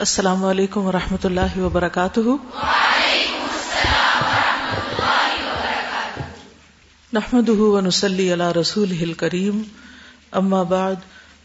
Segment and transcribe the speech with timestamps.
[0.00, 2.20] السلام علیکم و رحمۃ اللہ وبرکاتہ۔
[7.12, 9.62] نحمد ونسلی علی رسول ہل کریم
[10.32, 10.94] اما بعد،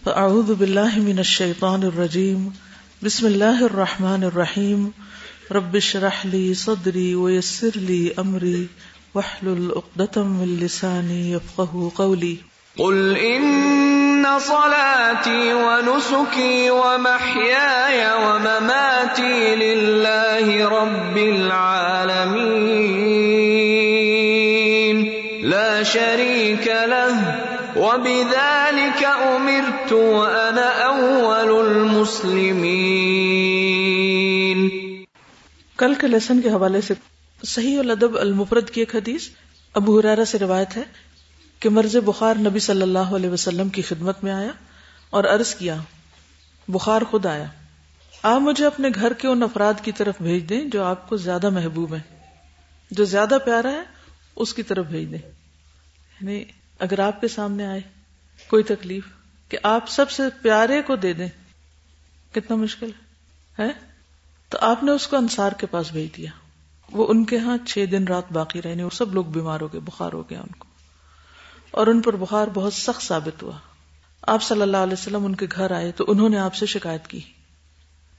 [0.04, 2.50] فاعوذ باللہ من الشیطان الرجیم۔
[3.04, 4.90] بسم اللہ الرحمن الرحیم۔
[5.52, 8.66] رب اشرح لی صدری ویسر لی امری۔
[9.16, 12.36] واحلل عقدۃ من لسانی یفقهوا قولی۔
[12.78, 13.85] قل ان
[14.40, 21.18] صلاتي ونسكي ومحياي ومماتي لله رب
[23.76, 24.98] العالمين
[25.44, 27.16] لا شريك له
[27.78, 33.06] وبذلك امرت وانا اول المسلمين
[35.80, 36.94] کل کے لیسن کے حوالے سے
[37.44, 39.24] صحیح الادب المفرد کی ایک حدیث
[39.76, 40.84] ابو حرارہ سے روایت ہے
[41.66, 44.52] کہ مرض بخار نبی صلی اللہ علیہ وسلم کی خدمت میں آیا
[45.10, 45.78] اور عرض کیا،
[46.68, 47.46] بخار خود آیا۔
[48.24, 51.50] آپ مجھے اپنے گھر کے ان افراد کی طرف بھیج دیں جو آپ کو زیادہ
[51.50, 52.26] محبوب ہیں۔
[52.92, 53.82] جو زیادہ پیارا ہے،
[54.36, 55.32] اس کی طرف بھیج دیں۔
[56.22, 56.44] یعنی
[56.80, 57.82] اگر آپ کے سامنے آئے،
[58.48, 59.06] کوئی تکلیف،
[59.50, 61.30] کہ آپ سب سے پیارے کو دے دیں،
[62.32, 62.90] کتنا مشکل
[63.60, 63.70] ہے؟
[64.50, 66.32] تو آپ نے اس کو انصار کے پاس بھیج دیا۔
[66.92, 69.74] وہ ان کے ہاں چھ دن رات باقی رہنے اور یعنی سب لوگ بیمار ہو
[69.74, 70.75] گئے، بخار ہو گیا ان کو۔
[71.76, 73.58] اور ان پر بخار بہت سخت ثابت ہوا۔
[74.22, 77.08] آپ صلی اللہ علیہ وسلم ان کے گھر آئے تو انہوں نے آپ سے شکایت
[77.08, 77.20] کی۔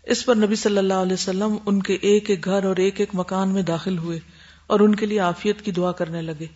[0.03, 3.09] اس پر نبی صلی اللہ علیہ وسلم ان کے ایک ایک گھر اور ایک ایک
[3.15, 4.19] مکان میں داخل ہوئے
[4.67, 6.47] اور ان کے لیے آفیت کی دعا کرنے لگے۔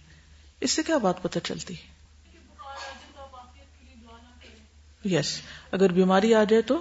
[0.60, 1.74] اس سے کیا بات پتہ چلتی؟
[5.04, 5.40] یس
[5.72, 6.80] اگر بیماری آ جائے تو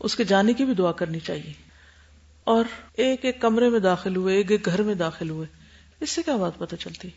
[0.00, 1.52] اس کے جانے کی بھی دعا کرنی چاہیے۔
[2.44, 5.46] اور ایک ایک کمرے میں داخل ہوئے، ایک ایک گھر میں داخل ہوئے۔
[6.00, 7.08] اس سے کیا بات پتہ چلتی؟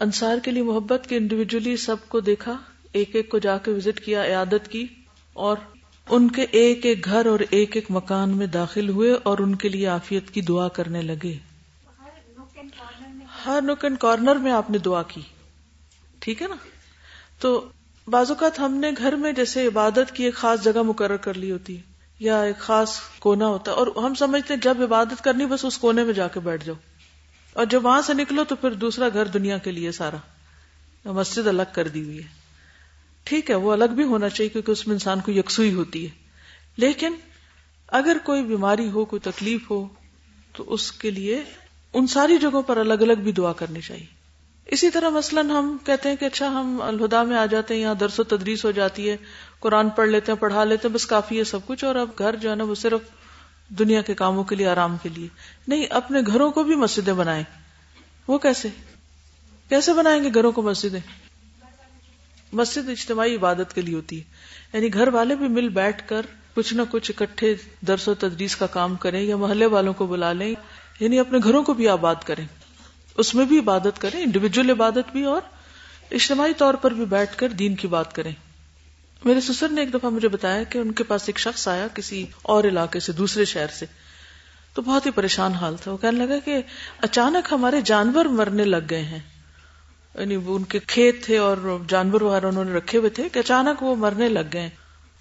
[0.00, 2.56] انصار کے لیے محبت کے انڈیویجلی سب کو دیکھا،
[2.92, 4.86] ایک ایک کو جا کے وزٹ کیا، عیادت کی،
[5.32, 5.56] اور
[6.10, 9.68] ان کے ایک ایک گھر اور ایک ایک مکان میں داخل ہوئے اور ان کے
[9.68, 11.38] لیے آفیت کی دعا کرنے لگے۔
[13.46, 15.20] ہر نک اینڈ کارنر میں آپ نے دعا کی۔
[16.18, 16.56] ٹھیک ہے نا؟
[17.38, 17.68] تو
[18.08, 21.50] بعض اوقات ہم نے گھر میں جیسے عبادت کی ایک خاص جگہ مقرر کر لی
[21.50, 21.82] ہوتی ہے
[22.18, 25.78] یا ایک خاص کونا ہوتا ہے اور ہم سمجھتے ہیں جب عبادت کرنی، بس اس
[25.78, 26.76] کونے میں جا کے بیٹھ جاؤ۔
[27.56, 30.16] اور جب وہاں سے نکلو تو پھر دوسرا گھر دنیا کے لیے سارا۔
[31.12, 32.28] مسجد الگ کر دی ہوئی ہے۔
[33.24, 36.10] ٹھیک ہے، وہ الگ بھی ہونا چاہیے کیونکہ اس میں انسان کو یکسوئی ہوتی ہے۔
[36.76, 37.14] لیکن
[37.88, 39.88] اگر کوئی بیماری ہو، کوئی تکلیف ہو،
[40.56, 41.42] تو اس کے لیے
[41.92, 44.06] ان ساری جگہوں پر الگ الگ بھی دعا کرنی چاہیے۔
[44.66, 47.94] اسی طرح مثلاً ہم کہتے ہیں کہ اچھا ہم الہدا میں آ جاتے ہیں، یہاں
[47.94, 49.16] درس و تدریس ہو جاتی ہے،
[49.60, 52.36] قرآن پڑھ لیتے ہیں، پڑھا لیتے ہیں، بس کافی ہے سب کچھ۔ اور اب گھر
[52.36, 53.00] جو ہے نا، وہ صرف
[53.68, 55.28] دنیا کے کاموں کے لیے، آرام کے لیے۔
[55.68, 57.44] نہیں، اپنے گھروں کو بھی مسجدیں بنائیں۔
[58.28, 58.68] وہ کیسے؟
[59.68, 61.00] کیسے بنائیں گے گھروں کو مسجدیں؟
[62.52, 64.24] مسجد اجتماعی عبادت کے لیے ہوتی ہے۔
[64.72, 66.22] یعنی گھر والے بھی مل بیٹھ کر
[66.54, 70.32] کچھ نہ کچھ اکٹھے درس و تدریس کا کام کریں یا محلے والوں کو بلا
[70.32, 70.54] لیں
[71.00, 72.46] یعنی اپنے گھروں کو بھی آباد کریں۔
[73.16, 75.40] اس میں بھی عبادت کریں انڈیویجل عبادت بھی اور
[76.10, 78.32] اجتماعی طور پر بھی بیٹھ کر دین کی بات کریں۔
[79.24, 82.26] میرے سسر نے ایک دفعہ مجھے بتایا کہ ان کے پاس ایک شخص آیا کسی
[82.42, 83.86] اور علاقے سے دوسرے شہر سے،
[84.74, 86.62] تو بہت ہی پریشان حال تھا۔ وہ کہنے لگا کہ
[87.00, 89.18] اچانک ہمارے جانور مرنے لگ گئے ہیں۔
[90.14, 93.82] یعنی ان کے کھیت تھے اور جانور وغیرہ انہوں نے رکھے ہوئے تھے کہ اچانک
[93.82, 94.70] وہ مرنے لگ گئے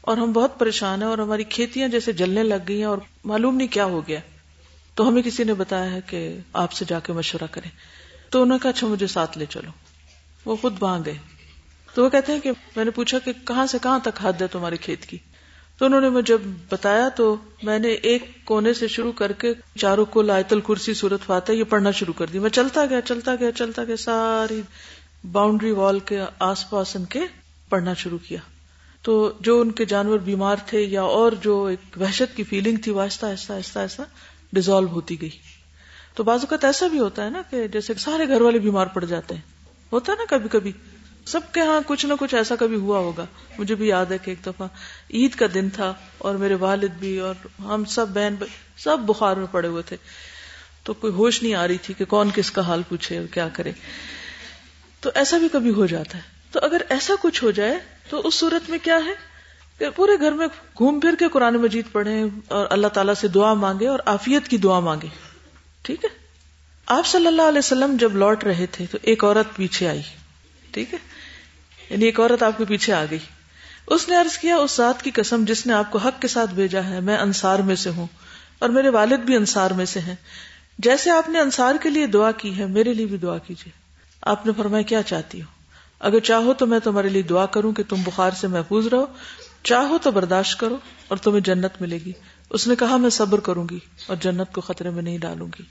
[0.01, 3.55] اور ہم بہت پریشان ہیں اور ہماری کھیتیاں جیسے جلنے لگ گئی ہیں اور معلوم
[3.55, 4.19] نہیں کیا ہو گیا۔
[4.95, 7.69] تو ہمیں کسی نے بتایا ہے کہ آپ سے جا کے مشورہ کریں۔
[8.29, 9.71] تو انہوں نے کہا اچھا مجھے ساتھ لے چلو۔
[10.45, 11.17] وہ خود وہاں گئے۔
[11.95, 14.47] تو وہ کہتے ہیں کہ میں نے پوچھا کہ کہاں سے کہاں تک حد ہے
[14.47, 15.17] تمہارے کھیت کی؟
[15.77, 16.37] تو انہوں نے مجھے
[16.69, 21.19] بتایا تو میں نے ایک کونے سے شروع کر کے چاروں کو لائت الکرسی صورت
[21.25, 24.61] فاتح یہ پڑھنا شروع کر دی۔ میں چلتا گیا چلتا گیا چلتا گیا، ساری
[25.31, 27.19] باؤنڈری وال کے آس پاس ان کے
[27.69, 28.39] پڑھنا شروع کیا۔
[29.01, 32.91] تو جو ان کے جانور بیمار تھے یا اور جو ایک وحشت کی فیلنگ تھی،
[32.91, 34.01] وہ آہستہ آہستہ آہستہ آہستہ
[34.53, 35.29] ڈیزالو ہوتی گئی۔
[36.15, 39.05] تو بعض اوقات ایسا بھی ہوتا ہے نا کہ جیسے سارے گھر والے بیمار پڑ
[39.05, 39.41] جاتے ہیں۔
[39.91, 40.71] ہوتا ہے نا کبھی کبھی
[41.25, 43.25] سب کے ہاں کچھ نہ کچھ ایسا کبھی ہوا ہوگا۔
[43.57, 44.67] مجھے بھی یاد ہے کہ ایک دفعہ
[45.13, 48.35] عید کا دن تھا اور میرے والد بھی اور ہم سب بہن
[48.77, 49.97] سب بخار میں پڑے ہوئے تھے۔
[50.83, 53.49] تو کوئی ہوش نہیں آ رہی تھی کہ کون کس کا حال پوچھے اور کیا
[53.53, 53.71] کرے۔
[54.99, 57.79] تو ایسا بھی کبھی ہو جاتا ہے۔ تو اگر ایسا کچھ ہو جائے
[58.09, 59.13] تو اس صورت میں کیا ہے
[59.79, 60.47] کہ پورے گھر میں
[60.77, 64.57] گھوم پھر کے قرآن مجید پڑھیں اور اللہ تعالیٰ سے دعا مانگے اور آفیت کی
[64.57, 65.07] دعا مانگے۔
[65.81, 66.09] ٹھیک ہے؟
[66.85, 70.01] آپ صلی اللہ علیہ وسلم جب لوٹ رہے تھے تو ایک عورت پیچھے آئی۔
[70.71, 71.14] ٹھیک ہے؟
[71.89, 73.19] یعنی ایک عورت آپ کے پیچھے آ گئی۔
[73.87, 76.53] اس نے عرض کیا، اس ذات کی قسم جس نے آپ کو حق کے ساتھ
[76.53, 78.07] بھیجا ہے، میں انصار میں سے ہوں
[78.59, 80.15] اور میرے والد بھی انصار میں سے ہیں۔
[80.79, 83.71] جیسے آپ نے انصار کے لیے دعا کی ہے، میرے لیے بھی دعا کیجیے۔
[84.21, 85.45] آپ نے فرمایا، کیا چاہتی ہو؟
[85.99, 89.05] اگر چاہو تو میں تمہارے لیے دعا کروں کہ تم بخار سے محفوظ رہو۔
[89.63, 90.77] چاہو تو برداشت کرو
[91.07, 92.11] اور تمہیں جنت ملے گی۔
[92.49, 95.63] اس نے کہا، میں صبر کروں گی اور جنت کو خطرے میں نہیں ڈالوں گی۔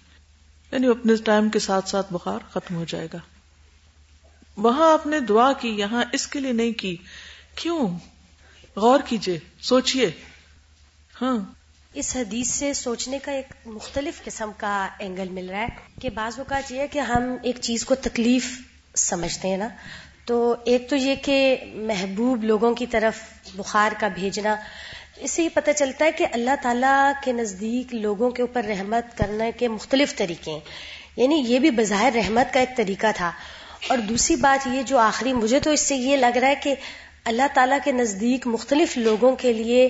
[0.73, 3.19] یعنی اپنے ٹائم کے ساتھ ساتھ بخار ختم ہو جائے گا۔
[4.57, 6.97] وہاں آپ نے دعا کی، یہاں اس کے لیے نہیں کی۔
[7.55, 7.89] کیوں؟
[8.77, 10.11] غور کیجیے، سوچئے۔
[11.23, 11.39] ہاں۔
[11.95, 15.67] اس حدیث سے سوچنے کا ایک مختلف قسم کا اینگل مل رہا ہے
[16.01, 18.61] کہ بعض اوقات یہ ہے کہ ہم ایک چیز کو تکلیف
[18.95, 19.69] سمجھتے ہیں نا۔
[20.25, 23.21] تو ایک تو یہ کہ محبوب لوگوں کی طرف
[23.55, 24.57] بخار کا بھیجنا،
[25.17, 29.19] اس سے یہ پتہ چلتا ہے کہ اللہ تعالیٰ کے نزدیک لوگوں کے اوپر رحمت
[29.19, 30.61] کرنے کے مختلف طریقے ہیں۔
[31.17, 33.33] یعنی یہ بھی بظاہر رحمت کا ایک طریقہ تھا۔
[33.89, 36.75] اور دوسری بات یہ جو آخری مجھے تو اس سے یہ لگ رہا ہے کہ
[37.25, 39.89] اللہ تعالیٰ کے نزدیک مختلف لوگوں کے لیے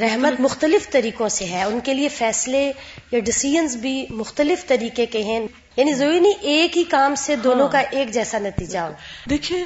[0.00, 2.72] رحمت مختلف طریقوں سے ہے۔ ان کے لیے فیصلے
[3.12, 5.40] یا ڈسیزنس بھی مختلف طریقے کے ہیں۔
[5.76, 8.92] یعنی ضروری نہیں ایک ہی کام سے دونوں کا ایک جیسا نتیجہ ہو۔
[9.30, 9.64] دیکھیے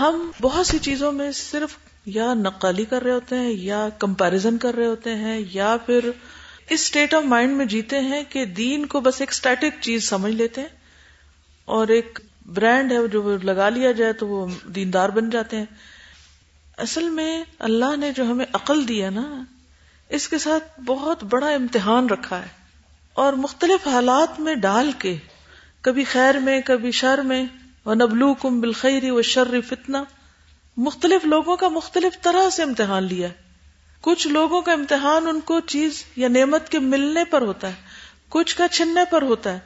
[0.00, 4.74] ہم بہت سی چیزوں میں صرف یا نقالی کر رہے ہوتے ہیں یا کمپیرزن کر
[4.74, 9.00] رہے ہوتے ہیں یا پھر اس اسٹیٹ آف مائنڈ میں جیتے ہیں کہ دین کو
[9.00, 10.68] بس ایک اسٹیٹک چیز سمجھ لیتے ہیں
[11.64, 15.64] اور ایک برانڈ ہے، جو لگا لیا جائے تو وہ دیندار بن جاتے ہیں۔
[16.78, 19.42] اصل میں اللہ نے جو ہمیں عقل دیا نا،
[20.08, 22.48] اس کے ساتھ بہت بڑا امتحان رکھا ہے۔
[23.14, 25.16] اور مختلف حالات میں ڈال کے،
[25.80, 27.44] کبھی خیر میں، کبھی شر میں
[27.86, 30.04] و نبلو کم بالخیری و شر فتنا
[30.76, 33.34] مختلف لوگوں کا مختلف طرح سے امتحان لیا ہے۔
[34.00, 37.74] کچھ لوگوں کا امتحان ان کو چیز یا نعمت کے ملنے پر ہوتا ہے،
[38.28, 39.58] کچھ کا چھننے پر ہوتا ہے۔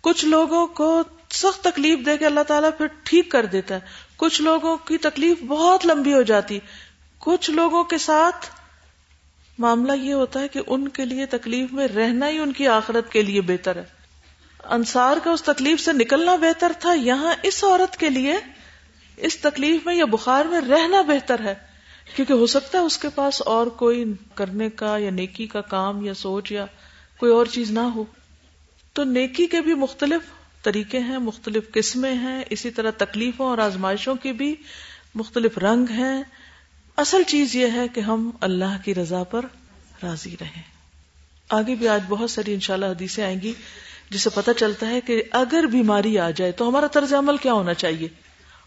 [0.00, 3.80] کچھ لوگوں کو سخت تکلیف دے کے اللہ تعالیٰ پھر ٹھیک کر دیتا ہے۔
[4.16, 6.58] کچھ لوگوں کی تکلیف بہت لمبی ہو جاتی۔
[7.18, 8.46] کچھ لوگوں کے ساتھ
[9.58, 13.12] معاملہ یہ ہوتا ہے کہ ان کے لیے تکلیف میں رہنا ہی ان کی آخرت
[13.12, 13.84] کے لیے بہتر ہے۔
[14.64, 18.34] انصار کا اس تکلیف سے نکلنا بہتر تھا، یہاں اس عورت کے لیے
[19.16, 21.54] اس تکلیف میں یا بخار میں رہنا بہتر ہے۔
[22.16, 26.04] کیونکہ ہو سکتا ہے اس کے پاس اور کوئی کرنے کا یا نیکی کا کام
[26.04, 26.66] یا سوچ یا
[27.18, 28.04] کوئی اور چیز نہ ہو۔
[28.92, 30.20] تو نیکی کے بھی مختلف
[30.66, 34.54] طریقے ہیں، مختلف قسمیں ہیں، اسی طرح تکلیفوں اور آزمائشوں کی بھی
[35.14, 36.22] مختلف رنگ ہیں۔
[36.96, 39.44] اصل چیز یہ ہے کہ ہم اللہ کی رضا پر
[40.02, 40.62] راضی رہیں۔
[41.48, 43.52] آگے بھی آج بہت ساری انشاءاللہ حدیثیں آئیں گی،
[44.10, 47.74] جسے پتہ چلتا ہے کہ اگر بیماری آ جائے تو ہمارا طرز عمل کیا ہونا
[47.74, 48.08] چاہیے۔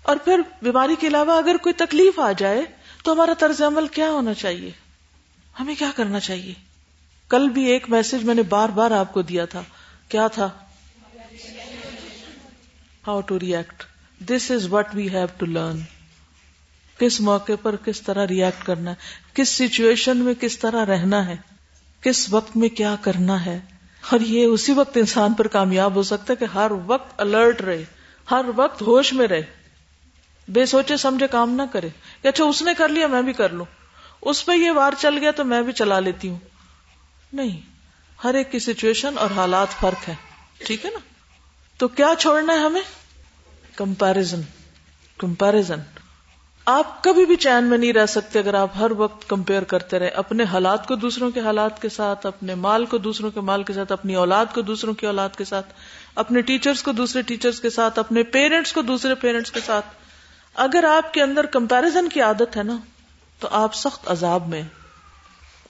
[0.04, 2.62] اور پھر بیماری کے علاوہ اگر کوئی تکلیف آ جائے
[3.04, 4.72] تو ہمارا طرز عمل کیا ہونا چاہیے؟
[5.60, 6.54] ہمیں کیا کرنا چاہیے؟
[7.30, 9.63] کل بھی ایک میسج میں نے بار بار آپ کو دیا تھا۔
[10.10, 10.50] کیا تھا؟
[13.07, 13.84] How to react.
[14.19, 15.80] This is what we have to learn.
[16.98, 18.96] کس موقع پر کس طرح ریئیکٹ کرنا ہے؟
[19.34, 21.36] کس سچویشن میں کس طرح رہنا ہے؟
[22.01, 23.60] کس وقت میں کیا کرنا ہے؟
[24.12, 27.86] اور یہ اسی وقت انسان پر کامیاب ہو سکتا ہے کہ ہر وقت الرٹ رہے،
[28.31, 29.42] ہر وقت ہوش میں رہے۔
[30.48, 31.90] بے سوچے سمجھے کام نہ کرے۔
[32.22, 33.66] کہ اچھا اس نے کر لیا، میں بھی کر لوں۔
[34.22, 36.40] اس پہ یہ وار چل گیا تو میں بھی چلا لیتی ہوں۔
[37.34, 37.62] نہیں،
[38.24, 40.16] ہر ایک کی سچویشن اور حالات فرق ہے۔
[40.57, 41.00] ٹھیک ہے نا؟
[41.80, 42.81] تو کیا چھوڑنا ہے ہمیں؟
[43.76, 44.42] Comparison
[45.18, 45.80] comparison.
[46.66, 50.08] آپ کبھی بھی چین میں نہیں رہ سکتے اگر آپ ہر وقت کمپیئر کرتے رہے،
[50.08, 53.74] اپنے حالات کو دوسروں کے حالات کے ساتھ، اپنے مال کو دوسروں کے مال کے
[53.74, 55.74] ساتھ، اپنی اولاد کو دوسروں کی اولاد کے ساتھ،
[56.16, 59.86] اپنے ٹیچرز کو دوسرے ٹیچرز کے ساتھ، اپنے پیرنٹس کو دوسرے پیرنٹس کے ساتھ۔
[60.56, 62.78] اگر آپ کے اندر کمپیرزن کی عادت ہے نا،
[63.40, 64.62] تو آپ سخت عذاب میں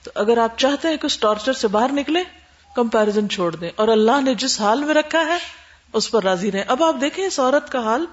[0.02, 2.22] تو اگر آپ چاہتے ہیں کہ اس ٹارچر سے باہر نکلے
[2.74, 5.59] کمپیرزن چھوڑ دیں۔ اور اللہ نے جس حال میں رکھا ہے
[5.92, 8.06] اس پر راضی رہیں۔ اب آپ دیکھیں اس عورت کا حال۔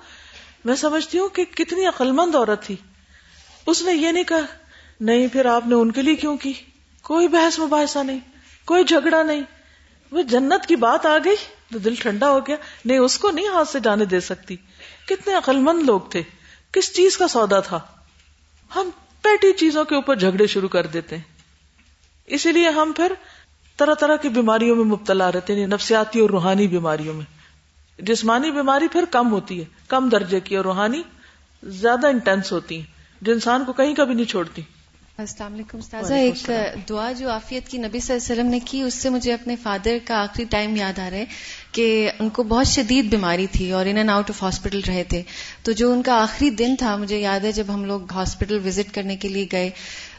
[0.66, 2.76] میں سمجھتی ہوں کہ کتنی عقلمند عورت تھی۔
[3.66, 4.40] اس نے یہ نہیں کہا،
[5.00, 6.54] نہیں پھر آپ نے ان کے لیے کیوں کی؟
[7.02, 8.20] کوئی بحث مباحثہ نہیں،
[8.66, 9.42] کوئی جھگڑا نہیں۔
[10.12, 11.36] وہ جنت کی بات آ گئی،
[11.74, 12.56] تو دل ٹھنڈا ہو گیا۔
[12.86, 14.56] نہیں، اس کو نہیں ہاتھ سے جانے دے سکتی۔
[15.08, 16.24] کتنے عقلمند لوگ تھے۔
[16.72, 17.80] کس چیز کا سودا تھا؟
[18.76, 18.90] ہم
[19.22, 21.24] پیٹی چیزوں کے اوپر جھگڑے شروع کر دیتے ہیں۔
[22.26, 23.14] اسی لیے ہم پھر
[23.78, 27.37] طرح طرح کی بیماریوں میں مبتلا رہتے ہیں یعنی نفسیاتی اور روحانی بیماریوں میں۔
[28.00, 31.02] جسمانی بیماری پھر کم ہوتی ہے کم درجے کی اور روحانی
[31.64, 32.86] زیادہ انٹینس ہوتی ہے
[33.22, 34.62] جو انسان کو کہیں کبھی نہیں چھوڑتی۔
[35.18, 36.52] السلام علیکم استاذہ ایک
[36.90, 39.56] دعا جو آفیت کی نبی صلی اللہ علیہ وسلم نے کی اس سے مجھے اپنے
[39.56, 41.26] فادر کا آخری ٹائم یاد آ رہا ہے
[41.72, 45.24] کہ ان کو بہت شدید بیماری تھی اور in and out of hospital رہے تھے۔
[45.64, 48.96] تو جو ان کا آخری دن تھا مجھے یاد ہے جب ہم لوگ ہاسپٹل وزٹ
[48.96, 49.70] کرنے کے لیے گئے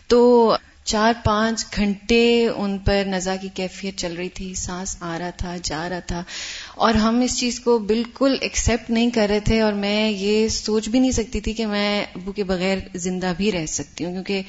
[0.06, 5.30] تو چار پانچ گھنٹے ان پر نزا کی کیفیت چل رہی تھی۔ سانس آ رہا
[5.30, 6.22] تھا جا رہا تھا۔
[6.78, 10.88] اور ہم اس چیز کو بالکل ایکسیپٹ نہیں کر رہے تھے اور میں یہ سوچ
[10.88, 14.42] بھی نہیں سکتی تھی کہ میں ابو کے بغیر زندہ بھی رہ سکتی ہوں، کیونکہ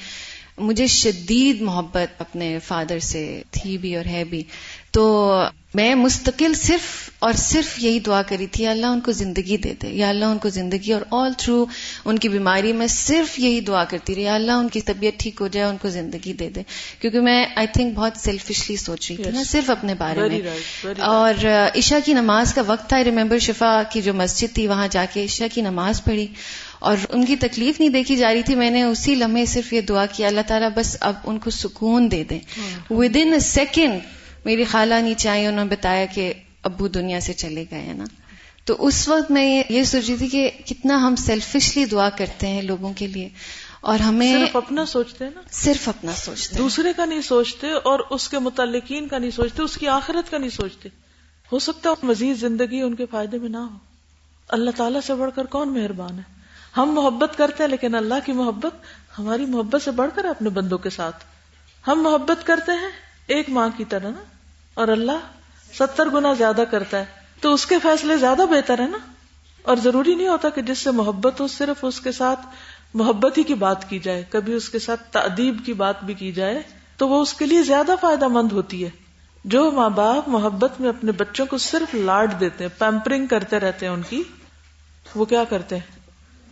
[0.58, 4.42] مجھے شدید محبت اپنے فادر سے تھی بھی اور ہے بھی۔
[4.90, 5.42] تو
[5.74, 9.88] میں مستقل صرف اور صرف یہی دعا کری تھی اللہ ان کو زندگی دے دے
[9.88, 11.66] یا اللہ ان کو زندگی اور آل تھرو
[12.04, 15.48] ان کی بیماری میں صرف یہی دعا کرتی رہی اللہ ان کی طبیعت ٹھیک ہو
[15.48, 16.62] جائے ان کو زندگی دے دے۔
[17.00, 20.40] کیونکہ میں آئی تھنک بہت سیلفشلی سوچ رہی تھی نا صرف اپنے بارے میں۔
[20.98, 21.46] اور
[21.78, 25.04] عشاء کی نماز کا وقت تھا آئی ریمبر شفا کی جو مسجد تھی وہاں جا
[25.12, 26.26] کے عشاء کی نماز پڑھی۔
[26.78, 29.80] اور ان کی تکلیف نہیں دیکھی جا رہی تھی میں نے اسی لمحے صرف یہ
[29.80, 32.40] دعا کیا اللہ تعالیٰ بس اب ان کو سکون دے دیں
[32.90, 34.00] ود ان اے سیکنڈ
[34.44, 36.32] میری خالہ نیچے آئی انہوں نے بتایا کہ
[36.62, 38.04] ابو دنیا سے چلے گئے ہیں نا۔
[38.64, 42.62] تو اس وقت میں یہ سوچ رہی تھی کہ کتنا ہم سیلفشلی دعا کرتے ہیں
[42.62, 43.28] لوگوں کے لیے۔
[43.80, 48.00] اور ہمیں صرف اپنا سوچتے ہیں نا۔ صرف اپنا سوچتے دوسرے کا نہیں سوچتے اور
[48.10, 50.88] اس کے متعلقین کا نہیں سوچتے اس کی آخرت کا نہیں سوچتے۔
[51.52, 53.76] ہو سکتا ہے مزید زندگی ان کے فائدے میں نہ ہو۔
[54.48, 56.40] اللہ تعالیٰ سے بڑھ کر کون مہربان ہے؟
[56.76, 58.74] ہم محبت کرتے ہیں لیکن اللہ کی محبت
[59.18, 61.24] ہماری محبت سے بڑھ کر اپنے بندوں کے ساتھ۔
[61.86, 64.24] ہم محبت کرتے ہیں ایک ماں کی طرح نا،
[64.74, 65.18] اور اللہ
[65.78, 67.04] ستر گنا زیادہ کرتا ہے۔
[67.40, 68.98] تو اس کے فیصلے زیادہ بہتر ہے نا۔
[69.62, 72.40] اور ضروری نہیں ہوتا کہ جس سے محبت ہو، صرف اس کے ساتھ
[72.94, 76.32] محبت ہی کی بات کی جائے۔ کبھی اس کے ساتھ تعدیب کی بات بھی کی
[76.32, 76.62] جائے،
[76.96, 78.90] تو وہ اس کے لیے زیادہ فائدہ مند ہوتی ہے۔
[79.44, 83.86] جو ماں باپ محبت میں اپنے بچوں کو صرف لاڈ دیتے ہیں، پیمپرنگ کرتے رہتے
[83.86, 84.22] ہیں ان کی،
[85.14, 85.98] وہ کیا کرتے ہیں؟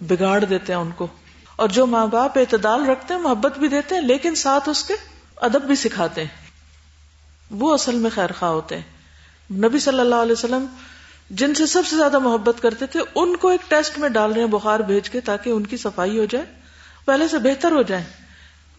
[0.04, 1.06] بگاڑ دیتے ہیں ان کو۔
[1.56, 4.94] اور جو ماں باپ اعتدال رکھتے ہیں، محبت بھی دیتے ہیں، لیکن ساتھ اس کے
[5.37, 6.48] ادب بھی سکھاتے ہیں۔
[7.50, 8.83] وہ اصل میں خیر خواہ ہوتے ہیں۔
[9.52, 10.67] نبی صلی اللہ علیہ وسلم
[11.31, 14.40] جن سے سب سے زیادہ محبت کرتے تھے، ان کو ایک ٹیسٹ میں ڈال رہے
[14.40, 16.45] ہیں بخار بھیج کے تاکہ ان کی صفائی ہو جائے،
[17.05, 18.05] پہلے سے بہتر ہو جائے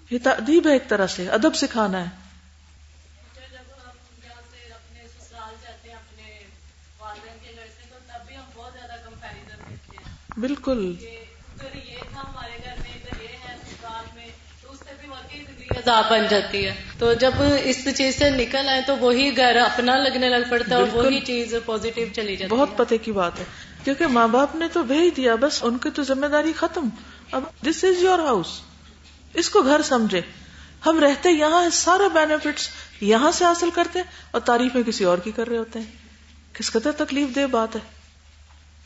[0.09, 2.29] یہ تدیب ہے ایک طرح سے، ادب سکھانا ہے۔
[10.37, 10.95] بالکل۔
[15.85, 17.31] بن جاتی ہے۔ تو جب
[17.63, 21.19] اس چیز سے نکل آئے تو وہی گھر اپنا لگنے لگ پڑتا ہے اور وہی
[21.19, 23.43] چیز پوزیٹو چلی جاتی بہت پتے کی بات ہے۔
[23.83, 26.89] کیونکہ ماں باپ نے تو بھیج دیا بس ان کی تو ذمہ داری ختم۔
[27.31, 28.61] اب دس از یور ہاؤس
[29.33, 30.21] اس کو گھر سمجھے۔
[30.85, 32.69] ہم رہتے یہاں سارے بینیفٹس
[33.01, 33.99] یہاں سے حاصل کرتے
[34.31, 35.85] اور تعریفیں کسی اور کی کر رہے ہوتے ہیں۔
[36.53, 37.99] کس قدر تکلیف دہ بات ہے۔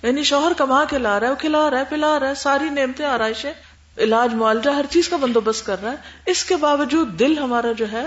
[0.07, 3.05] یعنی شوہر کما کے لا رہا ہے کھلا رہا ہے پلا رہا ہے ساری نعمتیں
[3.05, 3.53] آرائشیں
[3.97, 5.95] علاج معالجہ ہر چیز کا بندوبست کر رہا ہے۔
[6.25, 8.03] اس کے باوجود دل ہمارا جو ہے،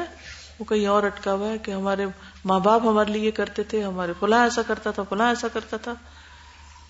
[0.58, 2.06] وہ کہیں اور اٹکا ہوا ہے کہ ہمارے
[2.44, 5.94] ماں باپ ہمارے لیے کرتے تھے، ہمارے فلاں ایسا کرتا تھا، فلاں ایسا کرتا تھا۔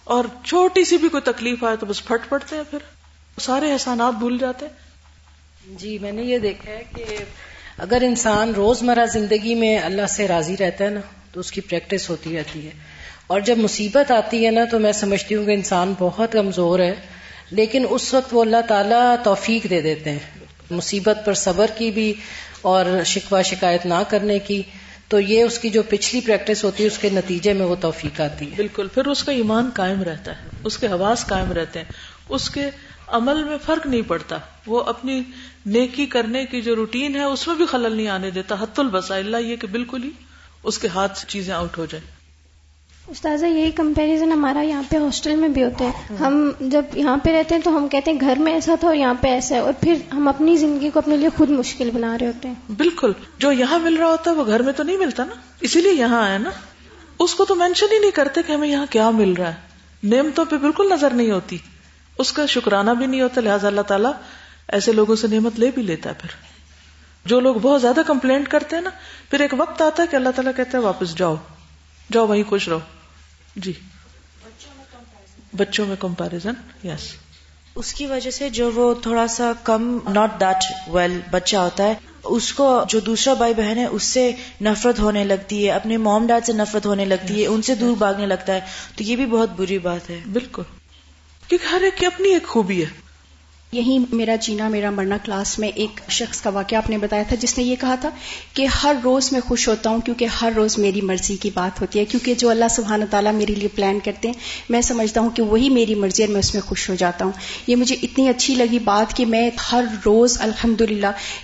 [0.04, 2.78] اور چھوٹی سی بھی کوئی تکلیف آئے تو بس پھٹ پڑتے ہیں پھر۔
[3.40, 4.66] سارے احسانات بھول جاتے۔
[5.66, 7.16] جی میں نے یہ دیکھا ہے کہ
[7.78, 11.00] اگر انسان روز مرہ زندگی میں اللہ سے راضی رہتا ہے نا،
[11.32, 12.70] تو اس کی پریکٹس ہوتی رہتی ہے۔
[13.26, 16.94] اور جب مصیبت آتی ہے نا، تو میں سمجھتی ہوں کہ انسان بہت کمزور ہے۔
[17.50, 20.18] لیکن اس وقت وہ اللہ تعالیٰ توفیق دے دیتے ہیں۔
[20.70, 22.14] مصیبت پر صبر کی بھی
[22.62, 24.62] اور شکوہ شکایت نہ کرنے کی۔
[25.08, 28.20] تو یہ اس کی جو پچھلی پریکٹس ہوتی ہے، اس کے نتیجے میں وہ توفیق
[28.20, 31.78] آتی ہے۔ بالکل۔ پھر اس کا ایمان قائم رہتا ہے۔ اس کے حواس قائم رہتے
[31.78, 31.92] ہیں۔
[32.28, 32.70] اس کے
[33.06, 35.22] عمل میں فرق نہیں پڑتا۔ وہ اپنی
[35.66, 39.16] نیکی کرنے کی جو روٹین ہے، اس میں بھی خلل نہیں آنے دیتا۔ حت البسا
[39.16, 40.10] اللہ یہ کہ بالکل ہی
[40.62, 42.15] اس کے ہاتھ سے چیزیں آؤٹ ہو جائیں۔
[43.08, 47.30] استاذہ، یہی کمپیریزن ہمارا یہاں پہ ہاسٹل میں بھی ہوتا ہے ہم جب یہاں پہ
[47.30, 49.60] رہتے ہیں تو ہم کہتے ہیں گھر میں ایسا تھا اور یہاں پہ ایسا ہے۔
[49.60, 53.12] اور پھر ہم اپنی زندگی کو اپنے لیے خود مشکل بنا رہے ہوتے ہیں۔ بالکل،
[53.38, 55.92] جو یہاں مل رہا ہوتا ہے وہ گھر میں تو نہیں ملتا نا۔ اسی لیے
[55.92, 56.50] یہاں آیا نا۔
[57.18, 59.54] اس کو تو مینشن ہی نہیں کرتے کہ ہمیں یہاں کیا مل رہا ہے۔
[60.02, 61.58] نعمتوں پہ بالکل نظر نہیں ہوتی۔
[62.18, 64.12] اس کا شکرانہ بھی نہیں ہوتا، لہٰذا اللہ تعالیٰ
[64.68, 66.28] ایسے لوگوں سے نعمت لے بھی لیتا ہے پھر۔
[67.28, 68.90] جو لوگ بہت زیادہ کمپلینٹ کرتے ہیں نا،
[69.30, 71.36] پھر ایک وقت آتا ہے کہ اللہ تعالیٰ کہتے ہیں واپس جاؤ۔
[72.12, 72.78] جاؤ وہیں خوش رہو۔
[73.56, 73.72] جی۔
[75.56, 76.52] بچوں میں کمپیرزن
[76.84, 77.12] یس
[77.74, 81.94] اس کی وجہ سے جو وہ تھوڑا سا کم ناٹ دیٹ ویل بچہ ہوتا ہے
[82.24, 86.26] اس کو جو دوسرا بھائی بہن ہے اس سے نفرت ہونے لگتی ہے اپنے موم
[86.26, 88.60] ڈیڈ سے نفرت ہونے لگتی ہے ان سے دور بھاگنے لگتا ہے۔
[88.96, 90.62] تو یہ بھی بہت بری بات ہے۔ بالکل۔
[91.48, 93.05] کیونکہ ہر ایک کی اپنی ایک خوبی ہے۔
[93.72, 97.36] یہی میرا جینا، میرا مرنا کلاس میں ایک شخص کا واقعہ آپ نے بتایا تھا،
[97.40, 98.10] جس نے یہ کہا تھا
[98.54, 101.98] کہ ہر روز میں خوش ہوتا ہوں کیونکہ ہر روز میری مرضی کی بات ہوتی
[101.98, 104.34] ہے، کیونکہ جو اللہ سبحانہ تعالیٰ میرے لیے پلان کرتے ہیں،
[104.68, 107.32] میں سمجھتا ہوں کہ وہی میری مرضی اور میں اس میں خوش ہو جاتا ہوں۔
[107.66, 110.82] یہ مجھے اتنی اچھی لگی بات کہ میں ہر روز الحمد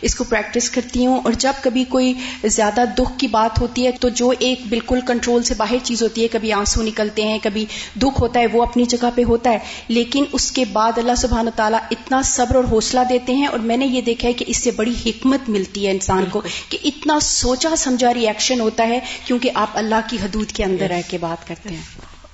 [0.03, 2.15] اس کو پریکٹس کرتی ہوں اور جب کبھی کوئی
[2.45, 6.23] زیادہ دکھ کی بات ہوتی ہے تو جو ایک بالکل کنٹرول سے باہر چیز ہوتی
[6.23, 7.65] ہے، کبھی آنسو نکلتے ہیں، کبھی
[7.97, 11.51] دکھ ہوتا ہے، وہ اپنی جگہ پہ ہوتا ہے، لیکن اس کے بعد اللہ سبحانہ
[11.57, 14.57] تعالیٰ اتنا صبر اور حوصلہ دیتے ہیں اور میں نے یہ دیکھا ہے کہ اس
[14.57, 19.01] سے بڑی حکمت ملتی ہے انسان کو کہ اتنا سوچا سمجھا ری ایکشن ہوتا ہے
[19.25, 21.83] کیونکہ آپ اللہ کی حدود کے اندر رہ کے بات کرتے ہیں۔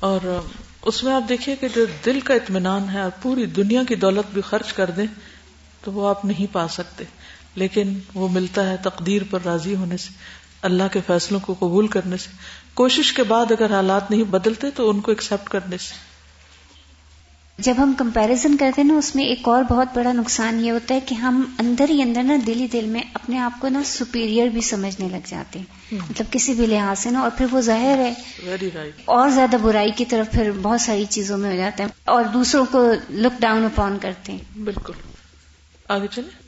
[0.01, 0.41] اور
[0.83, 4.35] اس میں آپ دیکھیے کہ جو دل کا اطمینان ہے اور پوری دنیا کی دولت
[4.35, 5.07] بھی خرچ کر دیں
[5.85, 7.05] تو وہ آپ نہیں پا سکتے۔
[7.55, 10.09] لیکن وہ ملتا ہے تقدیر پر راضی ہونے سے
[10.63, 12.31] اللہ کے فیصلوں کو قبول کرنے سے۔
[12.75, 16.08] کوشش کے بعد اگر حالات نہیں بدلتے تو ان کو ایکسپٹ کرنے سے۔
[17.59, 20.95] جب ہم کمپیرزن کرتے ہیں نا اس میں ایک اور بہت بڑا نقصان یہ ہوتا
[20.95, 23.83] ہے کہ ہم اندر ہی اندر نا دل ہی دل میں اپنے آپ کو نا
[23.85, 25.67] سپیریئر بھی سمجھنے لگ جاتے ہیں۔
[26.11, 28.15] مطلب کسی بھی لحاظ سے نا اور پھر وہ ظاہر ہے۔
[29.05, 32.67] اور زیادہ برائی کی طرف پھر بہت ساری چیزوں میں ہو جاتے ہیں اور دوسروں
[32.71, 34.93] کو لک ڈاؤن اپون کرتے ہیں۔ بالکل۔
[35.89, 36.48] آگے چلے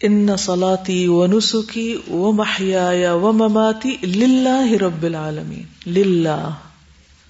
[0.05, 5.67] ان صلاتي ونسكي ومحياي ومماتي لله رب العالمين.
[5.87, 6.70] لله.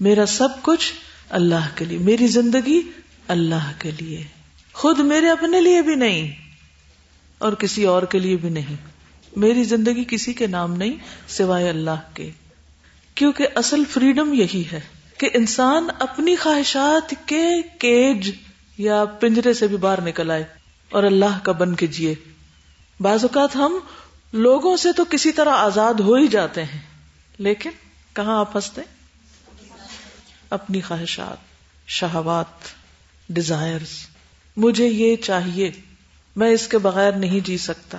[0.01, 0.93] میرا سب کچھ
[1.29, 2.81] اللہ کے لیے، میری زندگی
[3.27, 4.23] اللہ کے لیے،
[4.73, 6.31] خود میرے اپنے لیے بھی نہیں
[7.37, 8.75] اور کسی اور کے لیے بھی نہیں۔
[9.35, 10.93] میری زندگی کسی کے نام نہیں
[11.27, 12.31] سوائے اللہ کے۔
[13.15, 14.79] کیونکہ اصل فریڈم یہی ہے
[15.17, 17.45] کہ انسان اپنی خواہشات کے
[17.79, 18.31] کیج
[18.77, 20.43] یا پنجرے سے بھی باہر نکل آئے
[20.91, 22.15] اور اللہ کا بن کے جیے۔
[22.99, 23.79] بعض اوقات ہم
[24.33, 26.79] لوگوں سے تو کسی طرح آزاد ہو ہی جاتے ہیں،
[27.37, 27.69] لیکن
[28.13, 28.81] کہاں آپ ہنستے؟
[30.51, 31.37] اپنی خواہشات،
[31.87, 32.45] شہوات
[33.29, 33.79] ڈیزائر
[34.57, 35.71] مجھے یہ چاہیے،
[36.35, 37.97] میں اس کے بغیر نہیں جی سکتا۔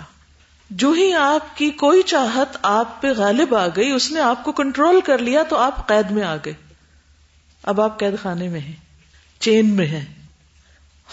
[0.71, 4.53] جو ہی آپ کی کوئی چاہت آپ پہ غالب آ گئی، اس نے آپ کو
[4.53, 6.53] کنٹرول کر لیا تو آپ قید میں آ گئے۔
[7.63, 8.77] اب آپ قید خانے میں ہیں،
[9.39, 10.05] چین میں ہیں۔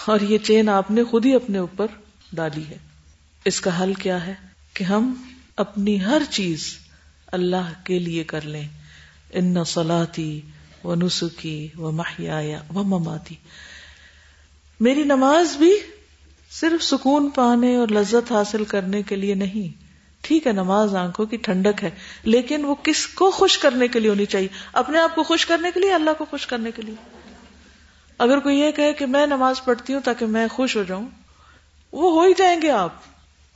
[0.05, 1.87] اور یہ چین آپ نے خود ہی اپنے اوپر
[2.33, 2.77] ڈالی ہے۔
[3.45, 4.33] اس کا حل کیا ہے
[4.73, 5.13] کہ ہم
[5.55, 6.77] اپنی ہر چیز
[7.27, 8.67] اللہ کے لیے کر لیں۔
[9.31, 10.41] ان سلاتی
[10.83, 12.39] و نسخی و محیا
[12.75, 13.35] و مماتی
[14.79, 15.73] میری نماز بھی
[16.51, 19.89] صرف سکون پانے اور لذت حاصل کرنے کے لیے نہیں۔
[20.21, 21.89] ٹھیک ہے، نماز آنکھوں کی ٹھنڈک ہے،
[22.23, 25.71] لیکن وہ کس کو خوش کرنے کے لیے ہونی چاہیے؟ اپنے آپ کو خوش کرنے
[25.73, 26.95] کے لیے اللہ کو خوش کرنے کے لیے؟
[28.17, 31.07] اگر کوئی یہ کہے کہ میں نماز پڑھتی ہوں تاکہ میں خوش ہو جاؤں،
[31.91, 32.93] وہ ہو ہی جائیں گے آپ۔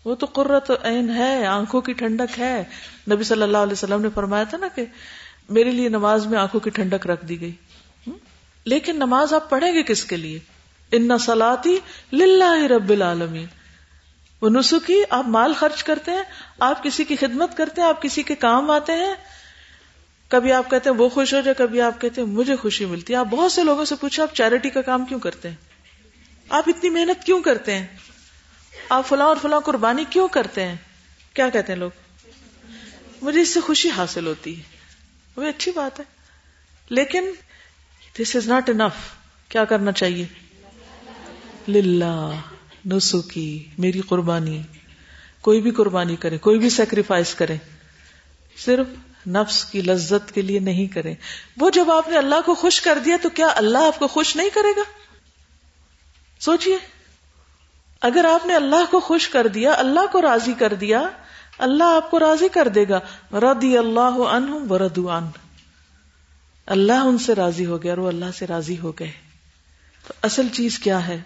[0.05, 2.63] وہ تو قرت عین ہے، آنکھوں کی ٹھنڈک ہے۔
[3.11, 4.85] نبی صلی اللہ علیہ وسلم نے فرمایا تھا نا کہ
[5.49, 7.51] میرے لیے نماز میں آنکھوں کی ٹھنڈک رکھ دی گئی۔
[8.65, 10.39] لیکن نماز آپ پڑھیں گے کس کے لیے؟
[10.91, 11.77] ان سلاتی
[12.13, 13.45] للہ رب العالمین۔
[14.41, 16.23] وہ نسخی آپ مال خرچ کرتے ہیں،
[16.59, 19.13] آپ کسی کی خدمت کرتے ہیں، آپ کسی کے کام آتے ہیں۔
[20.27, 23.13] کبھی آپ کہتے ہیں وہ خوش ہو جائے، کبھی آپ کہتے ہیں مجھے خوشی ملتی
[23.13, 25.55] ہے۔ آپ بہت سے لوگوں سے پوچھے آپ چیریٹی کا کام کیوں کرتے ہیں؟
[26.49, 27.87] آپ اتنی محنت کیوں کرتے ہیں؟
[28.89, 30.75] آپ فلاں اور فلاں قربانی کیوں کرتے ہیں؟
[31.33, 31.91] کیا کہتے ہیں لوگ؟
[33.21, 34.72] مجھے اس سے خوشی حاصل ہوتی ہے۔
[35.35, 36.05] وہ اچھی بات ہے۔
[36.89, 37.31] لیکن
[38.19, 38.91] دس از ناٹ انف
[39.49, 40.25] کیا کرنا چاہیے؟
[41.67, 42.31] للہ
[42.85, 43.21] نسو
[43.77, 44.61] میری قربانی۔
[45.41, 47.55] کوئی بھی قربانی کرے، کوئی بھی سیکریفائس کرے۔
[48.57, 48.87] صرف
[49.27, 51.13] نفس کی لذت کے لیے نہیں کرے۔
[51.57, 54.35] وہ جب آپ نے اللہ کو خوش کر دیا تو کیا اللہ آپ کو خوش
[54.35, 54.81] نہیں کرے گا؟
[56.39, 56.77] سوچئے۔
[58.01, 61.09] اگر آپ نے اللہ کو خوش کر دیا، اللہ کو راضی کر دیا
[61.63, 62.99] اللہ آپ کو راضی کر دے گا۔
[63.33, 65.27] ردی اللہ ان
[66.65, 69.11] اللہ ان سے راضی ہو گیا اور وہ اللہ سے راضی ہو گئے۔
[70.07, 71.21] تو اصل چیز کیا ہے؟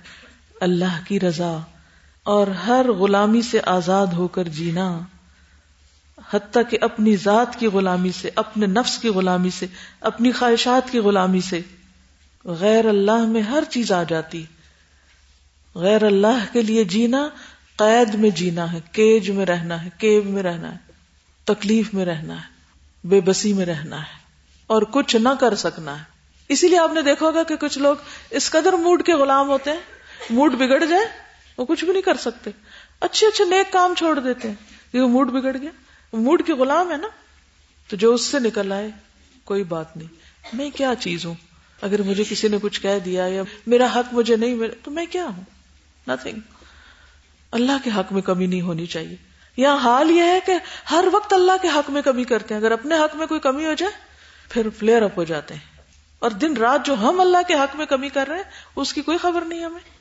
[0.62, 1.58] اللہ کی رضا۔
[2.24, 5.00] اور ہر غلامی سے آزاد ہو کر جینا۔
[6.34, 9.66] حتیٰ کہ اپنی ذات کی غلامی سے، اپنے نفس کی غلامی سے،
[10.02, 11.62] اپنی خواہشات کی غلامی سے
[12.46, 14.46] غیر اللہ میں ہر چیز آ جاتی۔
[15.76, 17.30] غیر اللہ کے لیے جینا
[17.78, 20.78] قید میں جینا ہے، کیج میں رہنا ہے کیب میں رہنا ہے،
[21.44, 24.16] تکلیف میں رہنا ہے، بے بسی میں رہنا ہے،
[24.68, 26.04] اور کچھ نہ کر سکنا ہے۔
[26.50, 27.96] اسی لیے آپ نے دیکھا ہوگا کہ کچھ لوگ
[28.30, 29.80] اس قدر موڈ کے غلام ہوتے ہیں،
[30.30, 31.06] موڈ بگڑ جائے،
[31.58, 32.52] وہ کچھ بھی نہیں کر سکتے۔
[33.00, 34.56] اچھے اچھے نیک کام چھوڑ دیتے ہیں،
[34.92, 35.70] کیونکہ موڈ بگڑ گیا۔
[36.14, 37.08] موڈ کے غلام ہے نا،
[37.88, 38.90] تو جو اس سے نکل آئے،
[39.44, 41.34] کوئی بات نہیں۔ میں کیا چیز ہوں؟
[41.82, 45.06] اگر مجھے کسی نے کچھ کہہ دیا یا میرا حق مجھے نہیں ملے تو میں
[45.06, 45.44] کیا ہوں؟
[46.08, 46.40] نتنگ
[47.52, 49.16] اللہ کے حق میں کمی نہیں ہونی چاہیے۔
[49.58, 50.54] یہاں حال یہ ہے کہ
[50.92, 53.66] ہر وقت اللہ کے حق میں کمی کرتے ہیں۔ اگر اپنے حق میں کوئی کمی
[53.66, 53.92] ہو جائے،
[54.50, 55.82] پھر فلیئر اپ ہو جاتے ہیں۔
[56.20, 58.44] اور دن رات جو ہم اللہ کے حق میں کمی کر رہے ہیں،
[58.76, 59.98] اس کی کوئی خبر نہیں ہمیں۔